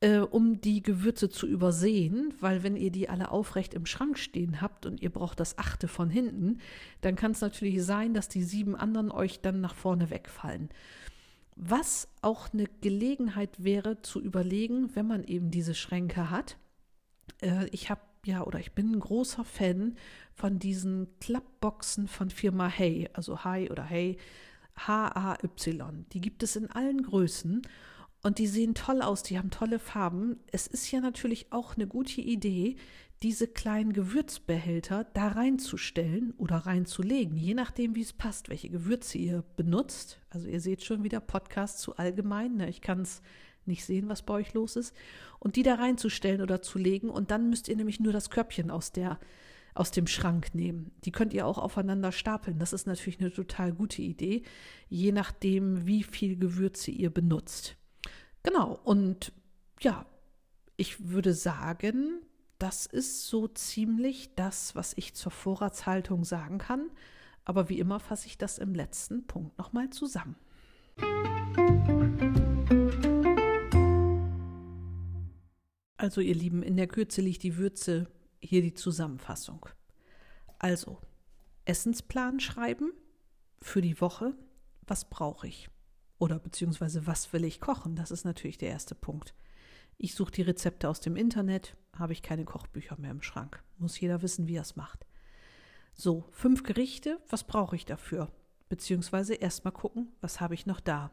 äh, 0.00 0.18
um 0.18 0.60
die 0.60 0.82
Gewürze 0.82 1.28
zu 1.28 1.46
übersehen, 1.46 2.34
weil 2.40 2.62
wenn 2.62 2.76
ihr 2.76 2.90
die 2.90 3.08
alle 3.08 3.30
aufrecht 3.30 3.74
im 3.74 3.86
Schrank 3.86 4.18
stehen 4.18 4.60
habt 4.60 4.84
und 4.84 5.00
ihr 5.00 5.10
braucht 5.10 5.40
das 5.40 5.58
achte 5.58 5.88
von 5.88 6.10
hinten, 6.10 6.58
dann 7.00 7.16
kann 7.16 7.32
es 7.32 7.40
natürlich 7.40 7.82
sein, 7.84 8.14
dass 8.14 8.28
die 8.28 8.42
sieben 8.42 8.76
anderen 8.76 9.10
euch 9.10 9.40
dann 9.40 9.60
nach 9.60 9.74
vorne 9.74 10.10
wegfallen. 10.10 10.68
Was 11.54 12.08
auch 12.20 12.52
eine 12.52 12.66
Gelegenheit 12.80 13.62
wäre 13.62 14.02
zu 14.02 14.20
überlegen, 14.20 14.94
wenn 14.94 15.06
man 15.06 15.24
eben 15.24 15.50
diese 15.50 15.74
Schränke 15.74 16.30
hat. 16.30 16.56
Äh, 17.40 17.66
ich 17.70 17.90
habe 17.90 18.00
ja, 18.24 18.44
oder 18.44 18.60
ich 18.60 18.72
bin 18.72 18.92
ein 18.92 19.00
großer 19.00 19.44
Fan 19.44 19.96
von 20.32 20.58
diesen 20.58 21.08
Klappboxen 21.20 22.06
von 22.06 22.30
Firma 22.30 22.68
Hey, 22.68 23.08
also 23.14 23.44
Hi 23.44 23.68
oder 23.70 23.82
Hey, 23.82 24.16
H-A-Y. 24.76 26.06
Die 26.12 26.20
gibt 26.20 26.42
es 26.42 26.56
in 26.56 26.70
allen 26.70 27.02
Größen 27.02 27.62
und 28.22 28.38
die 28.38 28.46
sehen 28.46 28.74
toll 28.74 29.02
aus, 29.02 29.22
die 29.22 29.38
haben 29.38 29.50
tolle 29.50 29.78
Farben. 29.78 30.40
Es 30.50 30.66
ist 30.66 30.90
ja 30.90 31.00
natürlich 31.00 31.52
auch 31.52 31.76
eine 31.76 31.86
gute 31.86 32.20
Idee, 32.20 32.76
diese 33.22 33.46
kleinen 33.46 33.92
Gewürzbehälter 33.92 35.04
da 35.12 35.28
reinzustellen 35.28 36.34
oder 36.38 36.56
reinzulegen, 36.56 37.36
je 37.36 37.54
nachdem, 37.54 37.94
wie 37.94 38.02
es 38.02 38.12
passt, 38.12 38.48
welche 38.48 38.68
Gewürze 38.68 39.18
ihr 39.18 39.44
benutzt. 39.56 40.20
Also 40.30 40.48
ihr 40.48 40.60
seht 40.60 40.82
schon 40.82 41.04
wieder 41.04 41.20
Podcast 41.20 41.78
zu 41.78 41.96
allgemein. 41.96 42.56
Ne? 42.56 42.68
Ich 42.68 42.80
kann 42.80 43.02
es 43.02 43.22
nicht 43.64 43.84
sehen, 43.84 44.08
was 44.08 44.22
bei 44.22 44.34
euch 44.34 44.54
los 44.54 44.74
ist, 44.74 44.94
und 45.38 45.54
die 45.54 45.62
da 45.62 45.74
reinzustellen 45.74 46.42
oder 46.42 46.62
zu 46.62 46.78
legen. 46.78 47.10
Und 47.10 47.30
dann 47.30 47.48
müsst 47.48 47.68
ihr 47.68 47.76
nämlich 47.76 48.00
nur 48.00 48.12
das 48.12 48.28
Körbchen 48.28 48.70
aus 48.70 48.90
der 48.90 49.20
aus 49.74 49.90
dem 49.90 50.06
Schrank 50.06 50.54
nehmen. 50.54 50.92
Die 51.04 51.12
könnt 51.12 51.32
ihr 51.32 51.46
auch 51.46 51.58
aufeinander 51.58 52.12
stapeln. 52.12 52.58
Das 52.58 52.72
ist 52.72 52.86
natürlich 52.86 53.20
eine 53.20 53.32
total 53.32 53.72
gute 53.72 54.02
Idee, 54.02 54.42
je 54.88 55.12
nachdem, 55.12 55.86
wie 55.86 56.02
viel 56.02 56.36
Gewürze 56.36 56.90
ihr 56.90 57.10
benutzt. 57.10 57.76
Genau, 58.42 58.78
und 58.84 59.32
ja, 59.80 60.06
ich 60.76 61.08
würde 61.08 61.32
sagen, 61.32 62.22
das 62.58 62.86
ist 62.86 63.26
so 63.26 63.48
ziemlich 63.48 64.34
das, 64.34 64.74
was 64.74 64.92
ich 64.96 65.14
zur 65.14 65.32
Vorratshaltung 65.32 66.24
sagen 66.24 66.58
kann. 66.58 66.90
Aber 67.44 67.68
wie 67.68 67.78
immer 67.78 67.98
fasse 67.98 68.28
ich 68.28 68.38
das 68.38 68.58
im 68.58 68.74
letzten 68.74 69.26
Punkt 69.26 69.58
nochmal 69.58 69.90
zusammen. 69.90 70.36
Also 75.96 76.20
ihr 76.20 76.34
Lieben, 76.34 76.62
in 76.62 76.76
der 76.76 76.86
Kürze 76.86 77.20
liegt 77.20 77.42
die 77.42 77.56
Würze, 77.56 78.08
hier 78.42 78.62
die 78.62 78.74
Zusammenfassung. 78.74 79.66
Also, 80.58 81.00
Essensplan 81.64 82.40
schreiben 82.40 82.92
für 83.60 83.80
die 83.80 84.00
Woche, 84.00 84.34
was 84.86 85.08
brauche 85.08 85.46
ich? 85.46 85.70
Oder 86.18 86.38
beziehungsweise 86.38 87.06
was 87.06 87.32
will 87.32 87.44
ich 87.44 87.60
kochen? 87.60 87.96
Das 87.96 88.10
ist 88.10 88.24
natürlich 88.24 88.58
der 88.58 88.70
erste 88.70 88.94
Punkt. 88.94 89.34
Ich 89.98 90.14
suche 90.14 90.32
die 90.32 90.42
Rezepte 90.42 90.88
aus 90.88 91.00
dem 91.00 91.16
Internet, 91.16 91.76
habe 91.96 92.12
ich 92.12 92.22
keine 92.22 92.44
Kochbücher 92.44 92.96
mehr 92.98 93.10
im 93.10 93.22
Schrank. 93.22 93.62
Muss 93.78 93.98
jeder 94.00 94.22
wissen, 94.22 94.48
wie 94.48 94.56
er 94.56 94.62
es 94.62 94.76
macht. 94.76 95.06
So, 95.94 96.26
fünf 96.30 96.62
Gerichte, 96.62 97.20
was 97.28 97.44
brauche 97.44 97.76
ich 97.76 97.84
dafür? 97.84 98.32
Beziehungsweise 98.68 99.34
erstmal 99.34 99.72
gucken, 99.72 100.12
was 100.20 100.40
habe 100.40 100.54
ich 100.54 100.66
noch 100.66 100.80
da. 100.80 101.10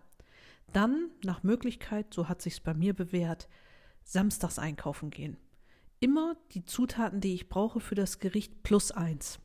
Dann, 0.72 1.10
nach 1.24 1.44
Möglichkeit, 1.44 2.14
so 2.14 2.30
hat 2.30 2.42
sich's 2.42 2.60
bei 2.60 2.74
mir 2.74 2.94
bewährt, 2.94 3.50
samstags 4.04 4.60
einkaufen 4.60 5.10
gehen. 5.10 5.38
Immer 6.00 6.38
die 6.52 6.66
Zutaten, 6.66 7.20
die 7.20 7.34
ich 7.34 7.50
brauche 7.50 7.80
für 7.80 7.96
das 7.96 8.20
Gericht 8.20 8.64
plus 8.64 8.92
eins. 8.92 9.40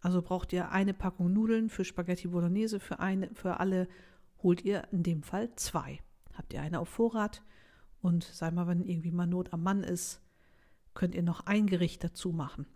Also 0.00 0.22
braucht 0.22 0.52
ihr 0.52 0.70
eine 0.70 0.94
Packung 0.94 1.32
Nudeln 1.32 1.68
für 1.68 1.84
Spaghetti 1.84 2.28
Bolognese, 2.28 2.80
für, 2.80 3.00
eine, 3.00 3.32
für 3.34 3.60
alle 3.60 3.88
holt 4.42 4.64
ihr 4.64 4.88
in 4.92 5.02
dem 5.02 5.22
Fall 5.22 5.54
zwei. 5.56 6.00
Habt 6.34 6.52
ihr 6.52 6.62
eine 6.62 6.80
auf 6.80 6.88
Vorrat 6.88 7.42
und 8.00 8.24
sei 8.24 8.50
mal, 8.50 8.66
wenn 8.66 8.84
irgendwie 8.84 9.10
mal 9.10 9.26
Not 9.26 9.52
am 9.52 9.62
Mann 9.62 9.84
ist, 9.84 10.20
könnt 10.94 11.14
ihr 11.14 11.22
noch 11.22 11.46
ein 11.46 11.66
Gericht 11.66 12.02
dazu 12.02 12.32
machen. 12.32 12.66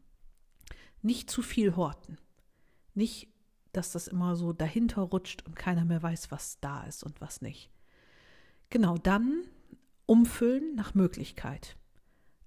Nicht 1.03 1.31
zu 1.31 1.43
viel 1.43 1.77
horten. 1.77 2.19
Nicht, 2.95 3.29
dass 3.73 3.93
das 3.93 4.07
immer 4.07 4.37
so 4.37 4.53
dahinter 4.53 5.03
rutscht 5.03 5.45
und 5.47 5.57
keiner 5.57 5.85
mehr 5.85 6.03
weiß, 6.03 6.31
was 6.31 6.61
da 6.61 6.85
ist 6.85 7.03
und 7.03 7.21
was 7.21 7.41
nicht. 7.41 7.71
Genau, 8.71 8.97
dann 8.97 9.45
umfüllen 10.07 10.75
nach 10.75 10.95
Möglichkeit. 10.95 11.77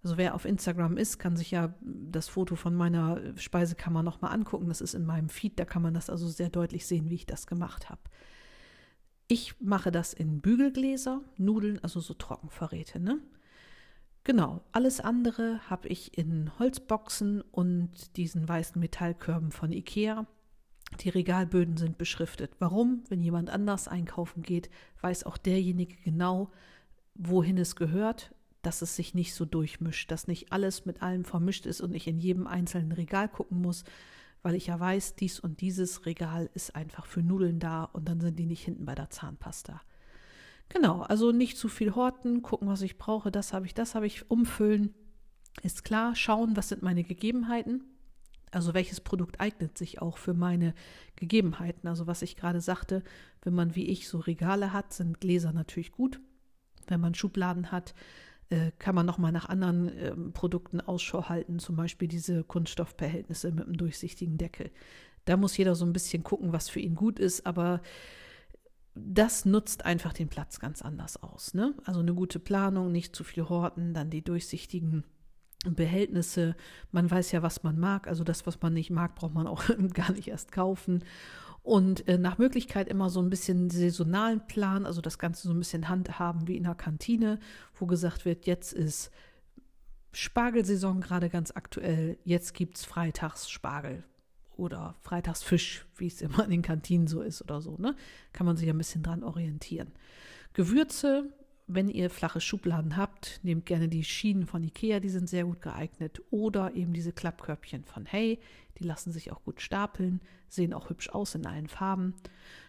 Also 0.04 0.18
wer 0.18 0.36
auf 0.36 0.46
Instagram 0.46 0.98
ist, 0.98 1.18
kann 1.18 1.36
sich 1.36 1.52
ja 1.52 1.74
das 1.82 2.30
Foto 2.30 2.56
von 2.56 2.76
meiner 2.76 3.20
Speisekammer 3.38 4.04
nochmal 4.04 4.34
angucken. 4.34 4.68
Das 4.68 4.82
ist 4.82 4.94
in 4.94 5.06
meinem 5.06 5.30
Feed, 5.30 5.60
da 5.60 5.66
kann 5.66 5.82
man 5.82 5.94
das 5.94 6.10
also 6.10 6.28
sehr 6.28 6.50
deutlich 6.50 6.86
sehen, 6.86 7.10
wie 7.10 7.16
ich 7.16 7.26
das 7.26 7.48
gemacht 7.48 7.90
habe. 7.90 8.02
Ich 9.28 9.60
mache 9.60 9.92
das 9.92 10.14
in 10.14 10.40
Bügelgläser, 10.40 11.22
Nudeln, 11.38 11.80
also 11.84 12.00
so 12.00 12.14
Trockenverräte, 12.14 13.00
ne? 13.00 13.20
Genau, 14.24 14.62
alles 14.74 15.00
andere 15.00 15.70
habe 15.70 15.88
ich 15.88 16.18
in 16.18 16.52
Holzboxen 16.60 17.42
und 17.42 18.18
diesen 18.18 18.48
weißen 18.48 18.80
Metallkörben 18.80 19.52
von 19.52 19.72
Ikea. 19.72 20.28
Die 21.00 21.10
Regalböden 21.10 21.78
sind 21.78 21.98
beschriftet. 21.98 22.52
Warum? 22.60 23.04
Wenn 23.10 23.22
jemand 23.22 23.50
anders 23.50 23.88
einkaufen 23.88 24.44
geht, 24.44 24.70
weiß 25.02 25.26
auch 25.26 25.38
derjenige 25.38 25.96
genau, 26.04 26.52
wohin 27.14 27.58
es 27.58 27.76
gehört, 27.76 28.34
dass 28.62 28.82
es 28.82 28.96
sich 28.96 29.14
nicht 29.14 29.34
so 29.34 29.46
durchmischt, 29.46 30.12
dass 30.12 30.28
nicht 30.28 30.52
alles 30.52 30.86
mit 30.86 31.02
allem 31.02 31.26
vermischt 31.26 31.66
ist 31.66 31.82
und 31.82 31.94
ich 31.94 32.08
in 32.08 32.20
jedem 32.20 32.48
einzelnen 32.48 32.92
Regal 32.92 33.30
gucken 33.30 33.62
muss, 33.62 33.84
weil 34.42 34.56
ich 34.56 34.68
ja 34.68 34.80
weiß, 34.80 35.16
dies 35.16 35.40
und 35.40 35.62
dieses 35.62 36.06
Regal 36.06 36.50
ist 36.54 36.76
einfach 36.76 37.06
für 37.06 37.22
Nudeln 37.22 37.60
da 37.60 37.84
und 37.84 38.08
dann 38.08 38.20
sind 38.20 38.38
die 38.38 38.46
nicht 38.46 38.64
hinten 38.64 38.86
bei 38.86 38.96
der 38.96 39.10
Zahnpasta. 39.10 39.82
Genau, 40.70 41.02
also 41.02 41.32
nicht 41.32 41.58
zu 41.58 41.70
viel 41.70 41.96
horten, 41.96 42.42
gucken, 42.42 42.68
was 42.68 42.82
ich 42.82 42.98
brauche, 42.98 43.32
das 43.32 43.54
habe 43.54 43.66
ich, 43.66 43.74
das 43.74 43.96
habe 43.96 44.06
ich, 44.06 44.30
umfüllen, 44.30 44.94
ist 45.64 45.84
klar, 45.84 46.16
schauen, 46.16 46.56
was 46.56 46.70
sind 46.70 46.84
meine 46.84 47.04
Gegebenheiten. 47.04 47.84
Also 48.52 48.74
welches 48.74 49.02
Produkt 49.02 49.42
eignet 49.42 49.78
sich 49.78 50.02
auch 50.02 50.18
für 50.18 50.34
meine 50.34 50.74
Gegebenheiten? 51.16 51.88
Also 51.88 52.08
was 52.08 52.22
ich 52.22 52.38
gerade 52.38 52.62
sagte, 52.62 53.04
wenn 53.42 53.54
man 53.54 53.76
wie 53.76 53.88
ich 53.88 54.08
so 54.08 54.20
Regale 54.20 54.72
hat, 54.72 54.94
sind 54.94 55.20
Gläser 55.20 55.52
natürlich 55.52 55.92
gut. 55.92 56.22
Wenn 56.88 57.02
man 57.02 57.14
Schubladen 57.14 57.72
hat, 57.72 57.94
äh, 58.50 58.72
kann 58.80 58.96
man 58.96 59.06
nochmal 59.06 59.32
nach 59.32 59.50
anderen 59.50 59.90
äh, 59.98 60.16
Produkten 60.32 60.82
Ausschau 60.82 61.30
halten, 61.30 61.60
zum 61.60 61.76
Beispiel 61.76 62.08
diese 62.08 62.44
Kunststoffbehältnisse 62.44 63.52
mit 63.52 63.66
einem 63.66 63.78
durchsichtigen 63.78 64.38
Deckel. 64.38 64.72
Da 65.26 65.36
muss 65.36 65.58
jeder 65.58 65.76
so 65.76 65.86
ein 65.86 65.94
bisschen 65.94 66.24
gucken, 66.24 66.54
was 66.54 66.70
für 66.70 66.80
ihn 66.80 66.96
gut 66.96 67.20
ist, 67.20 67.46
aber 67.46 67.82
das 68.96 69.46
nutzt 69.46 69.86
einfach 69.86 70.14
den 70.14 70.30
Platz 70.30 70.60
ganz 70.60 70.82
anders 70.82 71.22
aus. 71.22 71.54
Ne? 71.54 71.76
Also 71.84 72.00
eine 72.00 72.14
gute 72.14 72.40
Planung, 72.40 72.92
nicht 72.92 73.16
zu 73.16 73.24
viel 73.24 73.48
horten, 73.50 73.94
dann 73.94 74.10
die 74.10 74.24
durchsichtigen 74.24 75.04
Behältnisse. 75.76 76.56
Man 76.92 77.10
weiß 77.10 77.32
ja, 77.32 77.42
was 77.42 77.64
man 77.64 77.80
mag. 77.80 78.08
Also 78.08 78.24
das, 78.24 78.46
was 78.48 78.62
man 78.62 78.74
nicht 78.74 78.90
mag, 78.90 79.16
braucht 79.16 79.34
man 79.34 79.48
auch 79.48 79.64
gar 79.94 80.12
nicht 80.12 80.28
erst 80.28 80.52
kaufen. 80.52 81.04
Und 81.64 82.08
äh, 82.08 82.18
nach 82.18 82.38
Möglichkeit 82.38 82.88
immer 82.88 83.10
so 83.10 83.22
ein 83.22 83.30
bisschen 83.30 83.70
saisonalen 83.70 84.46
Plan, 84.48 84.86
also 84.86 85.02
das 85.02 85.20
Ganze 85.20 85.48
so 85.48 85.54
ein 85.54 85.60
bisschen 85.60 85.90
handhaben 85.90 86.48
wie 86.48 86.56
in 86.56 86.64
der 86.64 86.76
Kantine, 86.76 87.40
wo 87.76 87.86
gesagt 87.86 88.24
wird, 88.24 88.46
jetzt 88.46 88.72
ist 88.72 89.12
Spargelsaison 90.14 91.02
gerade 91.02 91.30
ganz 91.30 91.52
aktuell, 91.52 92.18
jetzt 92.24 92.54
gibt 92.54 92.78
es 92.78 92.86
freitags 92.86 93.50
Spargel 93.50 94.04
oder 94.56 94.96
Freitagsfisch, 95.02 95.86
wie 95.98 96.08
es 96.08 96.22
immer 96.22 96.44
in 96.46 96.52
den 96.52 96.62
Kantinen 96.62 97.08
so 97.08 97.22
ist 97.22 97.42
oder 97.42 97.62
so. 97.62 97.78
Ne? 97.78 97.96
Kann 98.34 98.46
man 98.46 98.58
sich 98.58 98.70
ein 98.70 98.78
bisschen 98.78 99.04
dran 99.04 99.24
orientieren. 99.24 99.92
Gewürze, 100.54 101.30
wenn 101.68 101.90
ihr 101.90 102.10
flache 102.10 102.40
Schubladen 102.40 102.96
habt, 102.96 103.42
nehmt 103.44 103.66
gerne 103.66 103.90
die 103.90 104.04
Schienen 104.04 104.46
von 104.46 104.64
Ikea, 104.64 105.00
die 105.02 105.10
sind 105.10 105.30
sehr 105.30 105.44
gut 105.44 105.62
geeignet. 105.62 106.22
Oder 106.32 106.76
eben 106.76 106.94
diese 106.94 107.12
Klappkörbchen 107.12 107.84
von 107.84 108.06
Hey, 108.06 108.40
die 108.80 108.86
lassen 108.86 109.12
sich 109.12 109.32
auch 109.32 109.44
gut 109.44 109.62
stapeln, 109.62 110.22
sehen 110.48 110.74
auch 110.74 110.90
hübsch 110.90 111.10
aus 111.10 111.36
in 111.36 111.46
allen 111.46 111.68
Farben. 111.68 112.16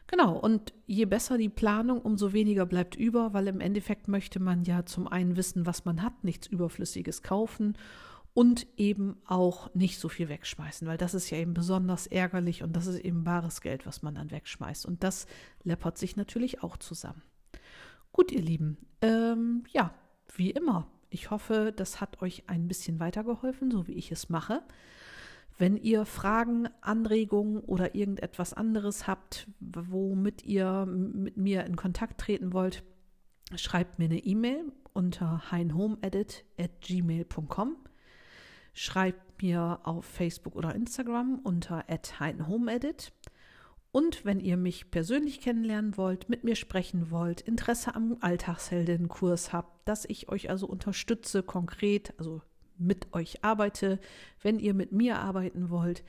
Genau, 0.08 0.36
und 0.36 0.72
je 0.86 1.04
besser 1.04 1.38
die 1.38 1.48
Planung, 1.48 2.00
umso 2.00 2.32
weniger 2.32 2.66
bleibt 2.66 2.96
über, 2.96 3.34
weil 3.34 3.46
im 3.46 3.60
Endeffekt 3.60 4.08
möchte 4.08 4.40
man 4.40 4.64
ja 4.64 4.84
zum 4.84 5.06
einen 5.06 5.36
wissen, 5.36 5.64
was 5.64 5.84
man 5.84 6.02
hat, 6.02 6.24
nichts 6.24 6.46
Überflüssiges 6.46 7.22
kaufen 7.22 7.76
und 8.34 8.66
eben 8.76 9.16
auch 9.26 9.72
nicht 9.74 9.98
so 9.98 10.08
viel 10.08 10.28
wegschmeißen, 10.28 10.88
weil 10.88 10.96
das 10.96 11.14
ist 11.14 11.30
ja 11.30 11.38
eben 11.38 11.54
besonders 11.54 12.06
ärgerlich 12.06 12.62
und 12.62 12.74
das 12.74 12.86
ist 12.86 13.00
eben 13.00 13.22
bares 13.22 13.60
Geld, 13.60 13.86
was 13.86 14.02
man 14.02 14.14
dann 14.14 14.30
wegschmeißt. 14.30 14.86
Und 14.86 15.04
das 15.04 15.26
läppert 15.62 15.98
sich 15.98 16.16
natürlich 16.16 16.62
auch 16.62 16.76
zusammen. 16.76 17.22
Gut, 18.18 18.32
ihr 18.32 18.42
Lieben, 18.42 18.76
ähm, 19.00 19.62
ja, 19.70 19.94
wie 20.34 20.50
immer. 20.50 20.90
Ich 21.08 21.30
hoffe, 21.30 21.72
das 21.74 22.00
hat 22.00 22.20
euch 22.20 22.42
ein 22.48 22.66
bisschen 22.66 22.98
weitergeholfen, 22.98 23.70
so 23.70 23.86
wie 23.86 23.92
ich 23.92 24.10
es 24.10 24.28
mache. 24.28 24.64
Wenn 25.56 25.76
ihr 25.76 26.04
Fragen, 26.04 26.68
Anregungen 26.80 27.60
oder 27.60 27.94
irgendetwas 27.94 28.54
anderes 28.54 29.06
habt, 29.06 29.46
womit 29.60 30.44
ihr 30.44 30.84
mit 30.84 31.36
mir 31.36 31.64
in 31.64 31.76
Kontakt 31.76 32.20
treten 32.20 32.52
wollt, 32.52 32.82
schreibt 33.54 34.00
mir 34.00 34.06
eine 34.06 34.18
E-Mail 34.18 34.64
unter 34.92 35.52
heinhomeedit@gmail.com. 35.52 37.76
Schreibt 38.72 39.42
mir 39.42 39.78
auf 39.84 40.04
Facebook 40.04 40.56
oder 40.56 40.74
Instagram 40.74 41.38
unter 41.44 41.84
@heinhomeedit. 42.18 43.12
Und 43.90 44.24
wenn 44.24 44.40
ihr 44.40 44.56
mich 44.56 44.90
persönlich 44.90 45.40
kennenlernen 45.40 45.96
wollt, 45.96 46.28
mit 46.28 46.44
mir 46.44 46.56
sprechen 46.56 47.10
wollt, 47.10 47.40
Interesse 47.40 47.94
am 47.94 48.18
Alltagsheldenkurs 48.20 49.52
habt, 49.52 49.88
dass 49.88 50.04
ich 50.04 50.28
euch 50.28 50.50
also 50.50 50.66
unterstütze, 50.66 51.42
konkret, 51.42 52.12
also 52.18 52.42
mit 52.76 53.14
euch 53.14 53.44
arbeite, 53.44 53.98
wenn 54.42 54.58
ihr 54.58 54.74
mit 54.74 54.92
mir 54.92 55.18
arbeiten 55.18 55.70
wollt, 55.70 56.04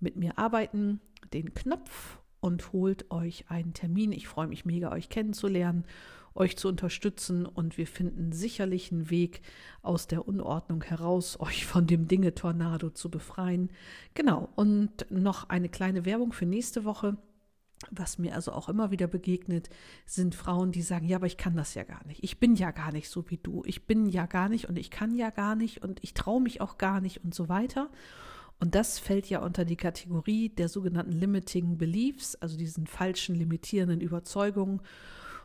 mit 0.00 0.16
mir 0.16 0.38
arbeiten 0.38 1.00
den 1.32 1.54
Knopf 1.54 2.18
und 2.40 2.72
holt 2.72 3.10
euch 3.10 3.46
einen 3.48 3.72
Termin. 3.72 4.12
Ich 4.12 4.28
freue 4.28 4.48
mich 4.48 4.64
mega, 4.64 4.92
euch 4.92 5.08
kennenzulernen, 5.08 5.84
euch 6.34 6.56
zu 6.56 6.68
unterstützen 6.68 7.46
und 7.46 7.76
wir 7.78 7.86
finden 7.86 8.32
sicherlich 8.32 8.92
einen 8.92 9.10
Weg 9.10 9.42
aus 9.82 10.06
der 10.06 10.26
Unordnung 10.26 10.82
heraus, 10.82 11.38
euch 11.40 11.66
von 11.66 11.86
dem 11.86 12.08
Dinge-Tornado 12.08 12.90
zu 12.90 13.10
befreien. 13.10 13.70
Genau, 14.14 14.48
und 14.56 15.06
noch 15.10 15.48
eine 15.48 15.68
kleine 15.68 16.04
Werbung 16.04 16.32
für 16.32 16.46
nächste 16.46 16.84
Woche. 16.84 17.16
Was 17.90 18.16
mir 18.16 18.36
also 18.36 18.52
auch 18.52 18.68
immer 18.68 18.92
wieder 18.92 19.08
begegnet, 19.08 19.68
sind 20.06 20.36
Frauen, 20.36 20.70
die 20.70 20.82
sagen, 20.82 21.08
ja, 21.08 21.16
aber 21.16 21.26
ich 21.26 21.36
kann 21.36 21.56
das 21.56 21.74
ja 21.74 21.82
gar 21.82 22.06
nicht. 22.06 22.22
Ich 22.22 22.38
bin 22.38 22.54
ja 22.54 22.70
gar 22.70 22.92
nicht 22.92 23.08
so 23.08 23.28
wie 23.28 23.38
du. 23.38 23.64
Ich 23.66 23.86
bin 23.86 24.06
ja 24.06 24.26
gar 24.26 24.48
nicht 24.48 24.68
und 24.68 24.78
ich 24.78 24.90
kann 24.90 25.16
ja 25.16 25.30
gar 25.30 25.56
nicht 25.56 25.82
und 25.82 25.98
ich 26.02 26.14
traue 26.14 26.40
mich 26.40 26.60
auch 26.60 26.78
gar 26.78 27.00
nicht 27.00 27.24
und 27.24 27.34
so 27.34 27.48
weiter. 27.48 27.90
Und 28.60 28.76
das 28.76 29.00
fällt 29.00 29.28
ja 29.28 29.40
unter 29.40 29.64
die 29.64 29.74
Kategorie 29.74 30.48
der 30.48 30.68
sogenannten 30.68 31.10
Limiting 31.10 31.78
Beliefs, 31.78 32.36
also 32.36 32.56
diesen 32.56 32.86
falschen 32.86 33.34
limitierenden 33.34 34.00
Überzeugungen. 34.00 34.80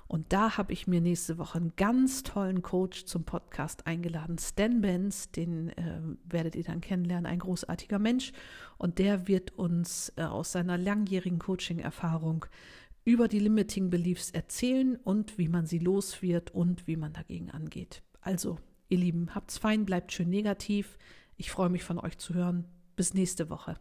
Und 0.08 0.32
da 0.32 0.58
habe 0.58 0.74
ich 0.74 0.88
mir 0.88 1.02
nächste 1.02 1.38
Woche 1.38 1.58
einen 1.58 1.74
ganz 1.76 2.24
tollen 2.24 2.62
Coach 2.62 3.06
zum 3.06 3.26
Podcast 3.26 3.88
eingeladen, 3.88 4.38
Stan 4.38 4.82
Benz, 4.82 5.32
den 5.32 5.70
äh, 5.70 6.00
werdet 6.24 6.56
ihr 6.56 6.64
dann 6.64 6.82
kennenlernen, 6.82 7.26
ein 7.26 7.40
großartiger 7.40 8.00
Mensch. 8.00 8.32
Und 8.78 9.00
der 9.00 9.28
wird 9.28 9.52
uns 9.58 10.14
äh, 10.16 10.24
aus 10.24 10.54
seiner 10.54 10.78
langjährigen 10.78 11.40
Coaching-Erfahrung 11.40 12.46
über 13.04 13.28
die 13.28 13.40
Limiting 13.40 13.90
Beliefs 13.90 14.32
erzählen 14.32 14.98
und 14.98 15.38
wie 15.38 15.48
man 15.48 15.66
sie 15.66 15.80
los 15.80 16.22
wird 16.22 16.52
und 16.52 16.88
wie 16.88 16.98
man 16.98 17.14
dagegen 17.14 17.52
angeht. 17.52 18.04
Also, 18.22 18.60
ihr 18.90 18.98
Lieben, 18.98 19.34
habt's 19.34 19.58
fein, 19.58 19.86
bleibt 19.86 20.12
schön 20.12 20.30
negativ. 20.30 20.98
Ich 21.38 21.52
freue 21.52 21.70
mich 21.70 21.84
von 21.84 22.00
euch 22.00 22.18
zu 22.18 22.34
hören. 22.34 22.66
Bis 22.96 23.14
nächste 23.14 23.50
Woche. 23.50 23.78